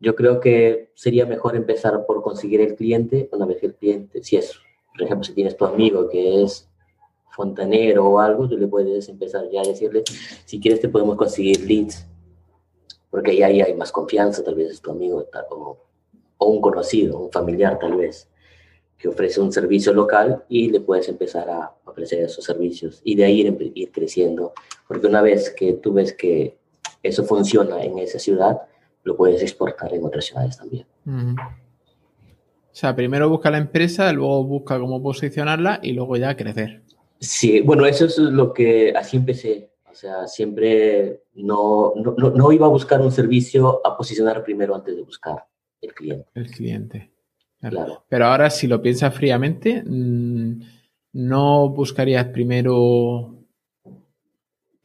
[0.00, 4.22] Yo creo que sería mejor empezar por conseguir el cliente, una vez que el cliente,
[4.22, 4.58] si es,
[4.92, 6.68] por ejemplo, si tienes tu amigo que es
[7.36, 10.02] fontanero o algo, tú le puedes empezar ya a decirle,
[10.46, 12.06] si quieres te podemos conseguir leads,
[13.10, 15.78] porque ahí, hay más confianza, tal vez es tu amigo o,
[16.38, 18.28] o un conocido, un familiar tal vez,
[18.96, 23.26] que ofrece un servicio local y le puedes empezar a ofrecer esos servicios y de
[23.26, 24.54] ahí ir, ir creciendo,
[24.88, 26.56] porque una vez que tú ves que
[27.02, 28.62] eso funciona en esa ciudad,
[29.04, 30.86] lo puedes exportar en otras ciudades también.
[31.06, 36.85] O sea, primero busca la empresa, luego busca cómo posicionarla y luego ya crecer.
[37.18, 39.70] Sí, bueno, eso es lo que así empecé.
[39.90, 44.94] O sea, siempre no, no, no iba a buscar un servicio a posicionar primero antes
[44.94, 45.46] de buscar
[45.80, 46.28] el cliente.
[46.34, 47.10] El cliente.
[47.60, 48.04] Claro.
[48.08, 50.60] Pero ahora, si lo piensas fríamente, mm,
[51.14, 53.36] ¿no buscarías primero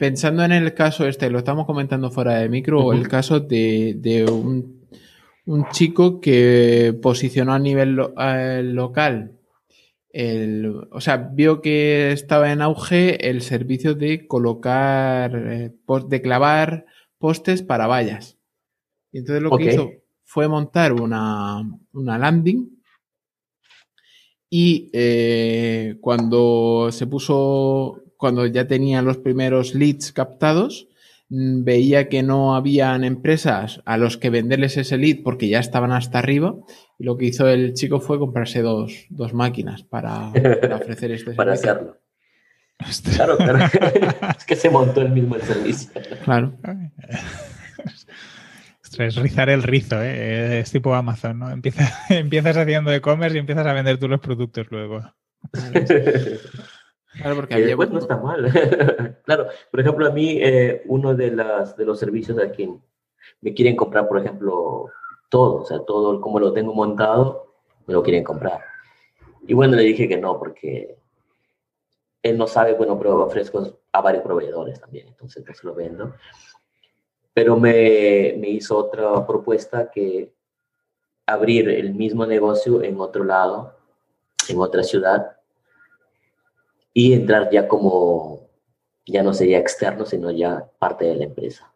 [0.02, 4.82] pensando en el caso este, lo estamos comentando fuera de micro, el caso de, un,
[5.70, 7.98] chico que posicionó a nivel
[8.74, 9.38] local,
[10.92, 15.74] o sea, vio que estaba en auge el servicio de colocar, eh,
[16.08, 16.86] de clavar
[17.18, 18.38] postes para vallas.
[19.12, 19.92] Y entonces lo que hizo
[20.24, 22.82] fue montar una, landing
[24.50, 30.88] y eh, cuando se puso cuando ya tenía los primeros leads captados,
[31.34, 36.20] veía que no habían empresas a los que venderles ese lead porque ya estaban hasta
[36.20, 36.56] arriba
[37.00, 40.30] y lo que hizo el chico fue comprarse dos, máquinas para,
[40.76, 41.98] ofrecer este para hacerlo.
[43.16, 43.60] Claro, claro.
[44.38, 45.92] es que se montó el mismo servicio.
[46.24, 46.58] Claro.
[48.98, 50.60] Es rizar el rizo, ¿eh?
[50.60, 51.50] es tipo Amazon, ¿no?
[51.50, 55.02] Empiezas, empiezas haciendo e-commerce y empiezas a vender tú los productos luego.
[57.14, 58.52] Claro, porque después no está mal.
[59.26, 62.82] claro, por ejemplo, a mí eh, uno de, las, de los servicios a quien
[63.42, 64.90] me quieren comprar, por ejemplo,
[65.30, 67.54] todo, o sea, todo como lo tengo montado,
[67.86, 68.62] me lo quieren comprar.
[69.48, 70.98] Y bueno, le dije que no, porque
[72.24, 76.14] él no sabe, bueno, pero ofrezco a varios proveedores también, entonces pues lo vendo.
[77.34, 80.34] Pero me, me hizo otra propuesta que
[81.26, 83.76] abrir el mismo negocio en otro lado,
[84.50, 85.38] en otra ciudad,
[86.94, 88.50] y entrar ya como,
[89.06, 91.72] ya no sería externo, sino ya parte de la empresa.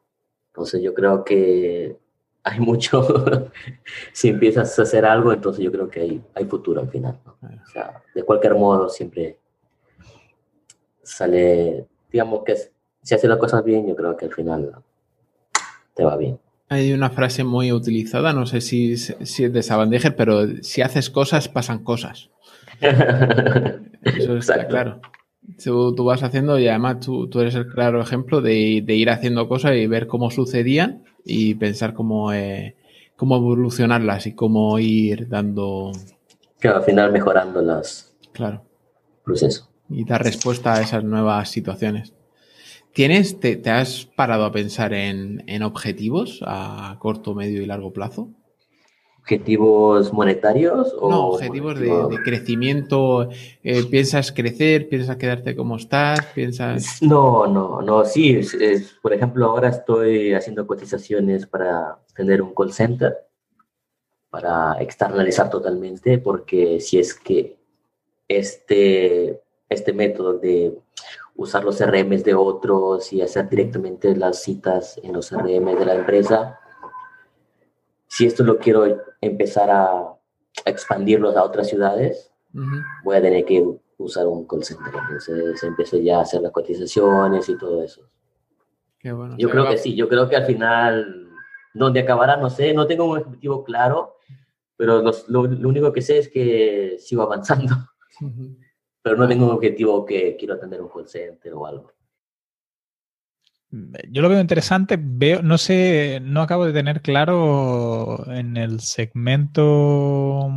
[0.47, 1.97] Entonces yo creo que
[2.43, 3.51] hay mucho,
[4.13, 7.19] si empiezas a hacer algo, entonces yo creo que hay, hay futuro al final.
[7.25, 9.39] O sea, de cualquier modo siempre
[11.01, 12.55] sale, digamos que
[13.01, 14.75] si haces las cosas bien, yo creo que al final
[15.93, 16.39] te va bien.
[16.69, 21.11] Hay una frase muy utilizada, no sé si, si es de Sabandejer, pero si haces
[21.11, 22.31] cosas, pasan cosas.
[24.03, 25.01] Eso está claro.
[25.63, 29.87] Tú, vas haciendo y además tú, eres el claro ejemplo de, ir haciendo cosas y
[29.87, 32.75] ver cómo sucedían y pensar cómo, eh,
[33.15, 35.91] cómo evolucionarlas y cómo ir dando...
[36.59, 38.15] Claro, al final mejorando las...
[38.31, 38.63] Claro.
[39.23, 39.69] Proceso.
[39.89, 42.13] Y dar respuesta a esas nuevas situaciones.
[42.93, 47.93] ¿Tienes, te, te has parado a pensar en, en objetivos a corto, medio y largo
[47.93, 48.29] plazo?
[49.25, 53.27] Objetivos monetarios o no objetivos de, crecimiento
[53.63, 58.39] eh, piensas crecer piensas quedarte como estás piensas no no no sí
[59.01, 63.15] por ejemplo ahora estoy haciendo cotizaciones para tener un call center
[64.29, 67.57] para externalizar totalmente porque si es que
[68.27, 70.77] este este método de
[71.35, 75.95] usar los CRMs de otros y hacer directamente las citas en los CRM de la
[75.95, 76.59] empresa
[78.15, 78.85] si esto lo quiero
[79.19, 80.11] empezar a,
[80.63, 82.31] expandirlos a otras ciudades,
[83.03, 83.61] voy a tener que
[83.97, 84.93] usar un call center.
[85.01, 88.09] Entonces empecé ya a hacer las cotizaciones y todo eso.
[89.37, 91.29] yo creo que sí, yo creo que al final,
[91.73, 94.15] donde acabará, no sé, no tengo un objetivo claro,
[94.77, 97.75] pero lo, único que sé es que sigo avanzando.
[99.01, 101.91] Pero no tengo un objetivo que quiero tener un call center o algo.
[104.09, 110.49] Yo lo veo interesante, veo, no sé, no acabo de tener claro en el segmento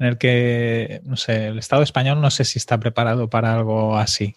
[0.00, 3.96] en el que, no sé, el Estado español no sé si está preparado para algo
[3.96, 4.34] así.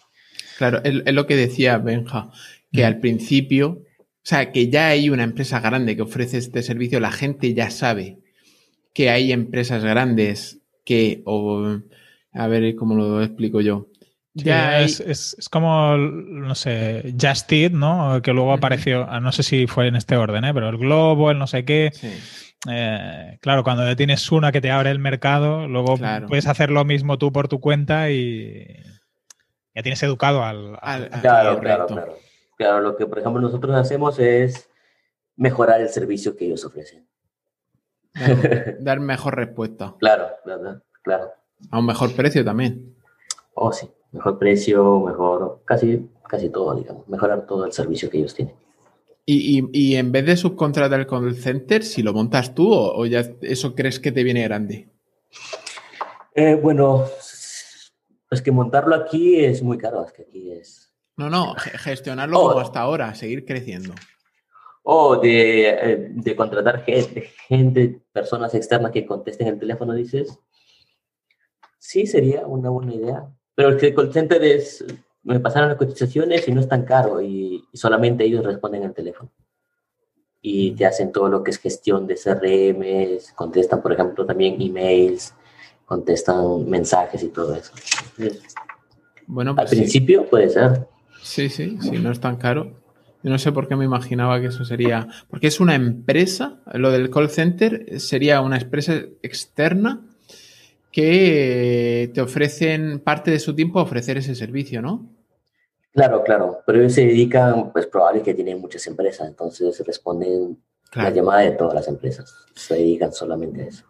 [0.58, 2.30] Claro, es, lo que decía Benja,
[2.70, 2.86] que mm.
[2.86, 7.12] al principio, o sea, que ya hay una empresa grande que ofrece este servicio, la
[7.12, 8.18] gente ya sabe
[8.92, 11.80] que hay empresas grandes que, o,
[12.32, 13.88] a ver cómo lo explico yo,
[14.36, 18.20] Ya es, es, como, no sé, Just Eat, ¿no?
[18.20, 20.52] Que luego apareció, ah, no sé si fue en este orden, ¿eh?
[20.52, 21.92] pero el Globo, el no sé qué.
[22.68, 26.84] Eh, claro, cuando ya tienes una que te abre el mercado, luego puedes hacer lo
[26.84, 28.66] mismo tú por tu cuenta y
[29.72, 30.80] ya tienes educado al...
[31.20, 32.16] claro, claro, claro.
[32.56, 34.68] Claro, lo que por ejemplo nosotros hacemos es
[35.36, 37.06] mejorar el servicio que ellos ofrecen.
[38.80, 39.94] Dar, mejor respuesta.
[39.98, 41.32] Claro, claro, claro.
[41.70, 42.96] A un mejor precio también.
[43.54, 48.34] Oh, sí mejor precio, mejor, casi, casi todo, digamos, mejorar todo el servicio que ellos
[48.34, 48.54] tienen.
[49.26, 53.24] Y, y, en vez de subcontratar el call center, si lo montas tú o, ya
[53.40, 54.90] eso crees que te viene grande?
[56.34, 57.06] Eh, bueno,
[58.30, 60.92] es que montarlo aquí es muy caro, es que aquí es...
[61.16, 62.60] No, no, gestionarlo como oh.
[62.60, 63.94] hasta ahora, seguir creciendo.
[64.82, 70.38] O de, eh, de, contratar gente, gente, personas externas que contesten el teléfono, dices.
[71.78, 73.26] Sí, sería una buena idea.
[73.54, 74.84] Pero el call center es,
[75.22, 79.30] me pasaron las cotizaciones y no es tan caro y, solamente ellos responden al teléfono.
[80.42, 85.34] Y te hacen todo lo que es gestión de CRM, contestan, por ejemplo, también emails,
[85.86, 87.72] contestan mensajes y todo eso.
[89.26, 90.86] bueno, al pues principio puede ser.
[91.22, 92.84] Sí, sí, sí, no es tan caro.
[93.22, 95.08] Yo no sé por qué me imaginaba que eso sería.
[95.30, 100.02] Porque es una empresa, lo del call center sería una empresa externa
[100.94, 105.10] que te ofrecen parte de su tiempo a ofrecer ese servicio, ¿no?
[105.92, 110.56] Claro, claro, pero ellos se dedican, pues probable que tienen muchas empresas, entonces responden
[110.94, 113.86] la llamada de todas las empresas, se dedican solamente a eso.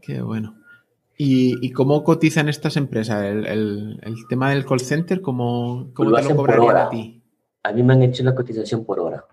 [0.00, 0.56] Qué bueno.
[1.16, 3.24] ¿Y, cómo cotizan estas empresas?
[3.24, 7.20] ¿El, tema del call center, cómo, cómo te lo cobrarían a ti?
[7.64, 9.26] A mí me han hecho la cotización por hora.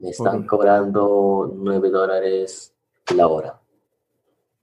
[0.00, 2.74] Me están cobrando 9 dólares
[3.16, 3.63] la hora.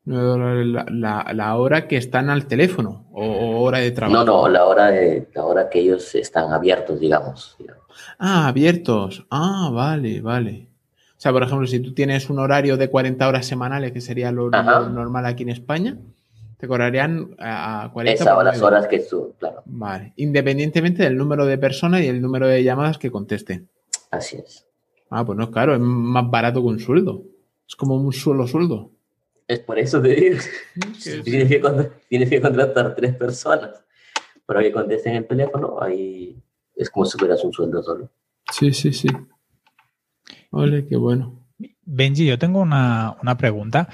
[0.05, 4.23] 9 dólares la, hora que están al teléfono o, hora de trabajo.
[4.23, 7.57] No, no, la hora, de, la hora que ellos están abiertos, digamos.
[8.17, 9.25] Ah, abiertos.
[9.29, 10.67] Ah, vale, vale.
[11.11, 14.31] O sea, por ejemplo, si tú tienes un horario de 40 horas semanales, que sería
[14.31, 15.97] lo, normal aquí en España,
[16.57, 19.61] te cobrarían a 40 Esas las horas que tú, claro.
[19.65, 20.13] Vale.
[20.15, 23.69] Independientemente del número de personas y el número de llamadas que contesten.
[24.09, 24.65] Así es.
[25.11, 27.21] Ah, pues no, claro, es más barato que un sueldo.
[27.67, 28.89] Es como un solo sueldo.
[29.51, 30.37] Es por eso te digo.
[31.25, 33.83] tienes, que, tienes que contratar tres personas
[34.45, 36.41] para que contesten el teléfono, ahí
[36.73, 38.09] es como si fueras un sueldo solo.
[38.49, 39.09] Sí, sí, sí.
[40.51, 41.40] Ole, qué bueno.
[41.93, 43.89] Benji, yo tengo una, pregunta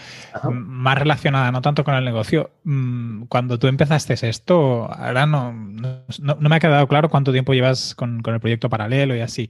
[0.51, 2.51] más relacionada, no tanto con el negocio.
[2.63, 7.95] Mm, cuando tú empezaste esto, ahora no, no, me ha quedado claro cuánto tiempo llevas
[7.95, 9.49] con, con, el proyecto paralelo y así.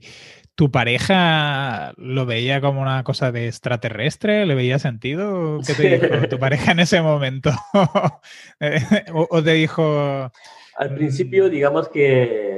[0.54, 4.44] ¿Tu pareja lo veía como una cosa de extraterrestre?
[4.44, 5.60] ¿Le veía sentido?
[5.64, 7.52] ¿Qué te dijo tu pareja en ese momento?
[9.12, 10.32] ¿O, te dijo...?
[10.76, 12.57] Al principio, digamos que,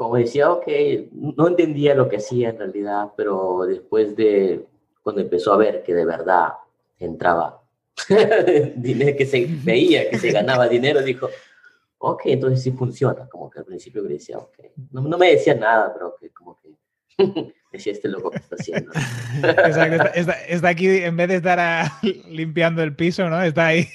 [0.00, 0.66] como decía, ok,
[1.12, 4.64] no entendía lo que hacía en realidad, pero después de,
[5.02, 6.54] cuando empezó a ver que de verdad
[6.98, 7.62] entraba
[8.76, 11.28] dinero, que se veía que se ganaba dinero, dijo,
[11.98, 13.28] ok, entonces sí funciona.
[13.28, 14.58] Como que al principio me decía, ok.
[14.90, 16.70] No, no me decía nada, pero que como que
[17.70, 18.92] decía este loco que está haciendo.
[19.42, 21.90] Exacto, está, aquí, en vez de estar
[22.26, 23.42] limpiando el piso, ¿no?
[23.42, 23.86] Está ahí.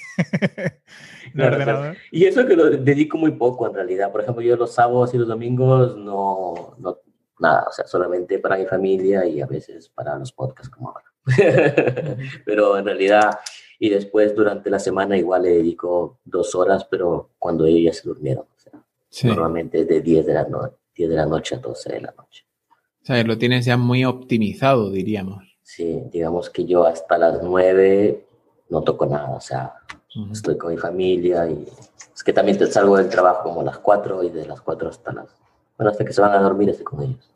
[2.12, 4.12] y eso que lo dedico muy poco en realidad.
[4.12, 7.00] Por ejemplo, yo los sábados y los domingos no, no
[7.40, 11.06] nada, o sea, solamente para mi familia y a veces para los podcasts como ahora.
[12.46, 13.32] pero en realidad
[13.80, 18.08] y después durante la semana igual le dedico dos horas, pero cuando ellos ya se
[18.08, 18.46] durmieron.
[18.46, 18.84] O sea,
[19.30, 22.46] Normalmente de 10 de, la no 10 de la noche a 12 de la noche.
[23.02, 25.44] O sea, lo tienes ya muy optimizado, diríamos.
[25.62, 28.26] Sí, digamos que yo hasta las 9
[28.70, 29.74] no toco nada, o sea,
[30.32, 31.68] estoy con mi familia y
[32.13, 34.89] es que también te salgo del trabajo como a las 4 y de las 4
[34.89, 35.28] hasta las...
[35.78, 37.32] Bueno, hasta que se van a dormir estoy con ellos.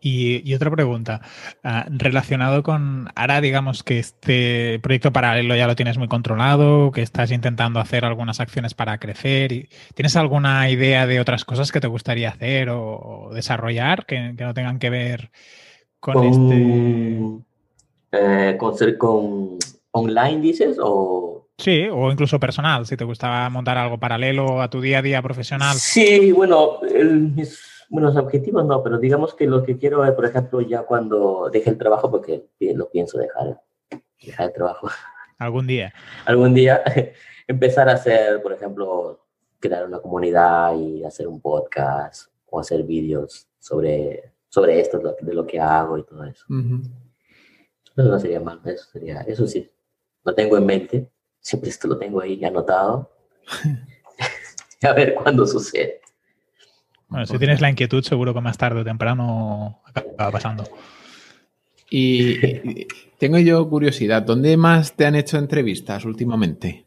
[0.00, 1.20] Y, otra pregunta,
[1.64, 7.02] ah, relacionado con, ahora digamos que este proyecto paralelo ya lo tienes muy controlado, que
[7.02, 11.80] estás intentando hacer algunas acciones para crecer, y, ¿tienes alguna idea de otras cosas que
[11.80, 15.30] te gustaría hacer o, desarrollar que, no tengan que ver
[15.98, 17.18] con, este...
[18.12, 19.58] Eh, con ser con
[19.90, 21.35] online, dices, o...
[21.58, 25.22] Sí, o incluso personal, si te gustaba montar algo paralelo a tu día a día
[25.22, 25.76] profesional.
[25.76, 27.32] Sí, bueno, el,
[27.88, 31.48] bueno, los objetivos no, pero digamos que lo que quiero es, por ejemplo, ya cuando
[31.50, 33.62] deje el trabajo, porque lo pienso dejar,
[34.20, 34.88] dejar el trabajo.
[35.38, 35.94] Algún día.
[36.26, 36.82] Algún día
[37.46, 39.26] empezar a hacer, por ejemplo,
[39.58, 45.46] crear una comunidad y hacer un podcast o hacer vídeos sobre, sobre esto, de lo
[45.46, 46.44] que hago y todo eso.
[47.96, 49.70] Eso no sería mal, eso sería, eso sí,
[50.22, 51.10] lo tengo en mente,
[51.46, 53.08] siempre esto lo tengo ahí anotado.
[54.82, 56.00] a ver cuándo sucede.
[57.08, 60.64] Bueno, si tienes la inquietud, seguro que más tarde o temprano acaba pasando.
[61.88, 62.84] Y
[63.18, 66.84] tengo yo curiosidad, ¿dónde más te han hecho entrevistas últimamente?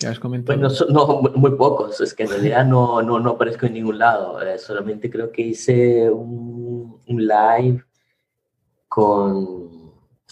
[0.00, 0.58] ¿Qué has comentado?
[0.58, 4.40] Pues no, muy pocos, es que en realidad no, no, no aparezco en ningún lado,
[4.40, 7.84] eh, solamente creo que hice un, un live
[8.88, 9.81] con,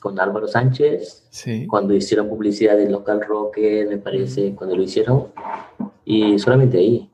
[0.01, 1.67] con, Álvaro Sánchez, sí.
[1.67, 5.29] cuando hicieron publicidad de Local Rocket, me parece, cuando lo hicieron,
[6.05, 7.11] y solamente ahí.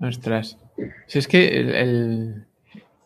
[0.00, 0.58] Ostras.
[1.06, 2.46] Si es que el,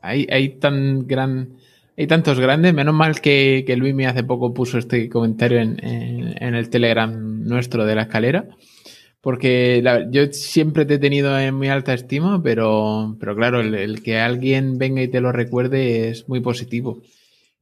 [0.00, 1.56] hay, hay tan gran
[1.96, 5.78] hay tantos grandes, menos mal que, que Luis me hace poco puso este comentario en,
[5.80, 8.48] en, el Telegram nuestro de la escalera,
[9.20, 14.18] porque yo siempre te he tenido en muy alta estima, pero, pero claro, el, que
[14.18, 17.00] alguien venga y te lo recuerde es muy positivo.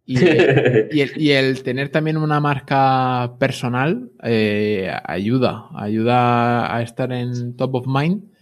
[0.04, 7.76] Y, y, el, tener también una marca personal eh, ayuda, ayuda a estar en top
[7.76, 8.32] of mind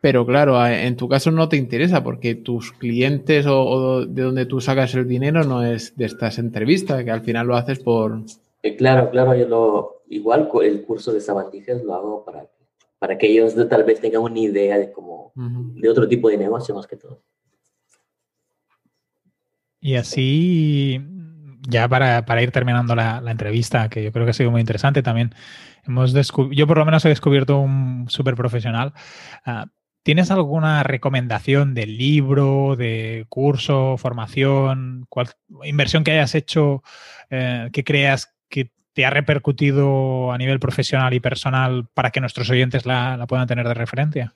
[0.00, 4.60] pero claro, en tu caso no te interesa porque tus clientes o, de donde tú
[4.60, 8.22] sacas el dinero no es de estas entrevistas, que al final lo haces por...
[8.62, 12.48] Eh, claro, claro, yo lo, igual el curso de sabandijas lo hago para,
[12.98, 16.74] para que ellos tal vez tengan una idea de cómo, de otro tipo de negocio
[16.74, 17.22] más que todo.
[19.80, 21.00] Y así,
[21.68, 24.60] ya para, para ir terminando la, la, entrevista, que yo creo que ha sido muy
[24.60, 25.34] interesante también,
[25.86, 26.12] hemos
[26.50, 28.92] yo por lo menos he descubierto un súper profesional.
[29.44, 29.66] Ah,
[30.02, 35.06] ¿Tienes alguna recomendación de libro, de curso, formación,
[35.64, 36.82] inversión que hayas hecho
[37.28, 42.48] eh, que creas que te ha repercutido a nivel profesional y personal para que nuestros
[42.48, 44.34] oyentes la, puedan tener de referencia?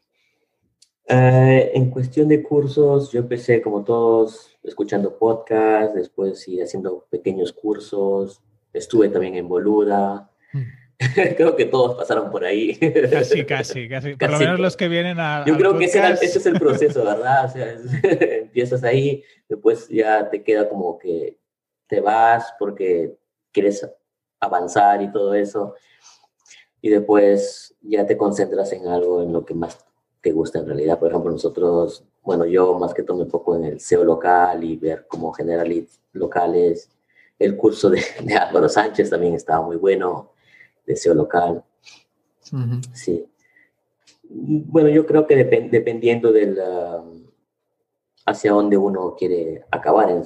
[1.09, 7.53] Eh, en cuestión de cursos, yo empecé como todos escuchando podcasts, después sí haciendo pequeños
[7.53, 8.41] cursos,
[8.73, 10.31] estuve también en Boluda.
[10.53, 10.83] Mm.
[11.37, 12.79] creo que todos pasaron por ahí.
[13.11, 14.15] Casi, casi, casi.
[14.15, 15.45] Por lo menos los que vienen a.
[15.47, 17.47] Yo creo que ese, es el proceso, ¿verdad?
[17.47, 17.77] O sea,
[18.39, 21.39] empiezas ahí, después ya te queda como que
[21.87, 23.17] te vas porque
[23.53, 23.89] quieres
[24.41, 25.75] avanzar y todo eso.
[26.81, 29.79] Y después ya te concentras en algo en lo que más
[30.23, 30.99] te gusta en realidad.
[30.99, 34.77] Por ejemplo, nosotros, bueno, yo más que todo me enfoco en el SEO local y
[34.77, 36.89] ver cómo generar leads locales.
[37.39, 40.31] El curso de, de Álvaro Sánchez también estaba muy bueno
[40.87, 41.62] deseo local.
[42.93, 43.27] Sí.
[44.29, 46.59] Bueno, yo creo que dependiendo del
[48.25, 50.23] hacia dónde uno quiere acabar, en,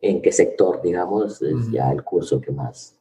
[0.00, 2.96] en qué sector, digamos, es ya el curso que más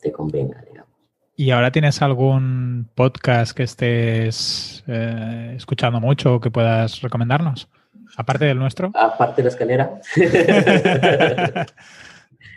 [0.00, 0.93] te convenga, digamos.
[1.36, 7.68] ¿Y ahora tienes algún podcast que estés eh, escuchando mucho o que puedas recomendarnos?
[8.16, 8.92] Aparte del nuestro.
[8.94, 10.00] Aparte de la escalera.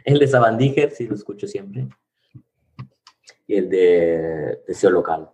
[0.05, 1.87] el de Sabandíger, sí lo escucho siempre
[3.47, 5.29] y el de deseo local.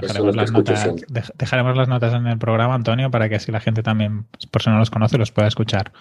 [0.00, 0.88] dejaremos, las notas,
[1.36, 4.70] dejaremos, las notas, en el programa, Antonio, para que así la gente también, por si
[4.70, 5.92] no los conoce, los pueda escuchar.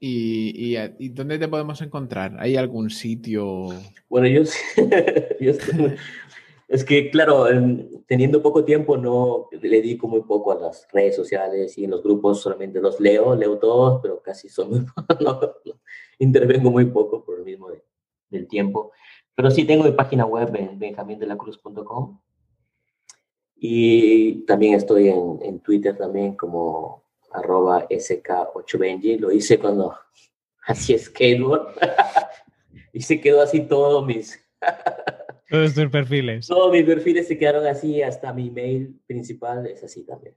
[0.00, 2.36] ¿Y, y, dónde te podemos encontrar?
[2.38, 3.68] ¿Hay algún sitio?
[4.08, 4.42] Bueno, yo,
[5.40, 5.52] yo
[6.68, 7.46] es que, claro,
[8.06, 12.02] teniendo poco tiempo, no le dedico muy poco a las redes sociales y en los
[12.02, 14.80] grupos solamente los leo, leo todos, pero casi son muy,
[15.20, 15.40] no,
[16.18, 17.70] intervengo muy poco por el mismo
[18.28, 18.92] del tiempo.
[19.34, 22.20] Pero sí tengo mi página web en benjamindelacruz.com
[23.56, 27.07] y también estoy en, en, Twitter también como
[27.38, 29.18] arroba sk8benji.
[29.18, 29.94] Lo hice cuando
[30.66, 31.74] hacía skateboard
[32.92, 34.38] y se quedó así todo mis...
[35.50, 36.46] Todos tus perfiles.
[36.46, 40.34] Todos mis perfiles se quedaron así, hasta mi mail principal es así también.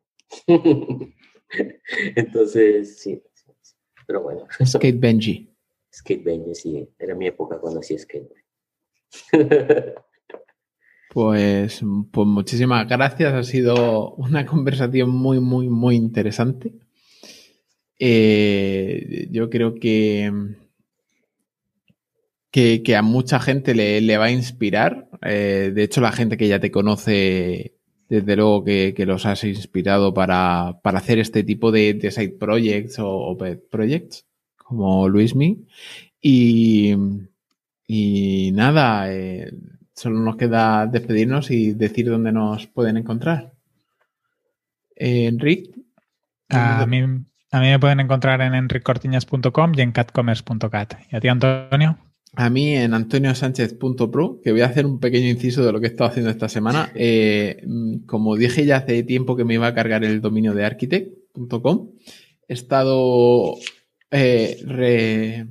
[2.16, 3.22] Entonces, sí,
[4.08, 4.48] pero bueno.
[4.66, 5.54] Skate Benji.
[5.94, 8.32] Skate Benji, sí, era mi época cuando hacía skate.
[11.14, 11.82] Pues,
[12.12, 16.74] pues muchísimas gracias, ha sido una conversación muy, muy, muy interesante.
[18.04, 20.32] Eh, yo creo que,
[22.50, 25.08] que, a mucha gente le, va a inspirar.
[25.22, 27.76] Eh, de hecho, la gente que ya te conoce,
[28.10, 33.38] desde luego que, los has inspirado para, hacer este tipo de, side projects o, o
[33.38, 34.26] pet projects
[34.58, 35.68] como Luismi.
[36.20, 36.96] Y,
[37.86, 39.52] y nada, eh,
[39.94, 43.54] solo nos queda despedirnos y decir dónde nos pueden encontrar.
[44.96, 45.70] Eh, Enric.
[46.50, 47.04] A mí,
[47.52, 50.94] a mí me pueden encontrar en enriccortiñas.com y en catcommerce.cat.
[51.12, 51.98] ¿Y a ti, Antonio?
[52.34, 55.90] A mí en antoniosánchez.pro, que voy a hacer un pequeño inciso de lo que he
[55.90, 56.92] estado haciendo esta semana.
[56.96, 57.62] Eh,
[58.06, 61.90] como dije ya hace tiempo que me iba a cargar el dominio de architect.com,
[62.48, 63.56] he estado
[64.12, 65.46] eh,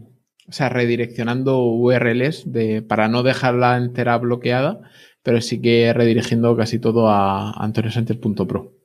[0.48, 4.80] o sea, redireccionando URLs de, para no dejarla entera bloqueada,
[5.22, 8.79] pero sí que redirigiendo casi todo a antoniosánchez.pro.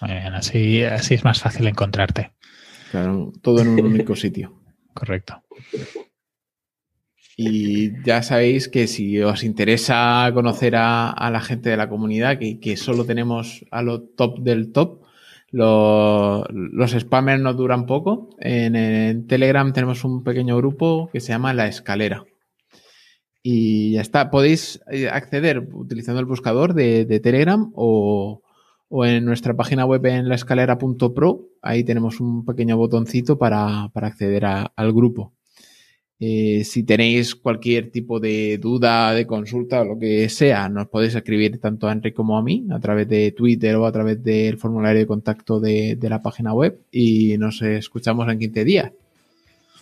[0.00, 2.32] Muy bien, así, así es más fácil encontrarte.
[2.90, 4.60] Claro, todo en un único sitio.
[4.94, 5.42] Correcto.
[7.36, 12.76] Y ya sabéis que si os interesa conocer a, la gente de la comunidad, que,
[12.78, 15.02] solo tenemos a lo top del top,
[15.50, 18.30] los, spammers no duran poco.
[18.40, 22.24] En, Telegram tenemos un pequeño grupo que se llama La Escalera.
[23.42, 28.42] Y ya está, podéis eh, acceder utilizando el buscador de, Telegram o,
[28.90, 31.48] en nuestra página web en laescalera.pro.
[31.62, 35.32] Ahí tenemos un pequeño botoncito para, acceder al grupo.
[36.18, 41.14] Eh, si tenéis cualquier tipo de duda, de consulta o lo que sea, nos podéis
[41.14, 44.56] escribir tanto a Enrique como a mí a través de Twitter o a través del
[44.56, 48.92] formulario de contacto de, la página web y nos escuchamos en 15 días.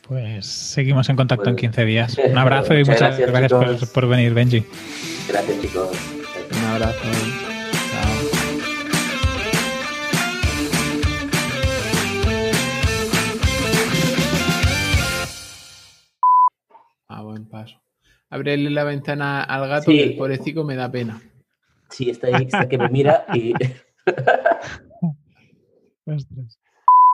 [0.09, 2.19] Pues seguimos en contacto en 15 días.
[2.31, 4.65] Un abrazo y muchas, gracias, por, por venir, Benji.
[5.29, 5.91] Gracias, chicos.
[6.51, 7.44] Un abrazo.
[18.35, 20.01] Abrirle la ventana al gato, sí.
[20.01, 21.23] el pobrecito me da pena.
[21.89, 23.55] Sí, está ahí, está que me mira y.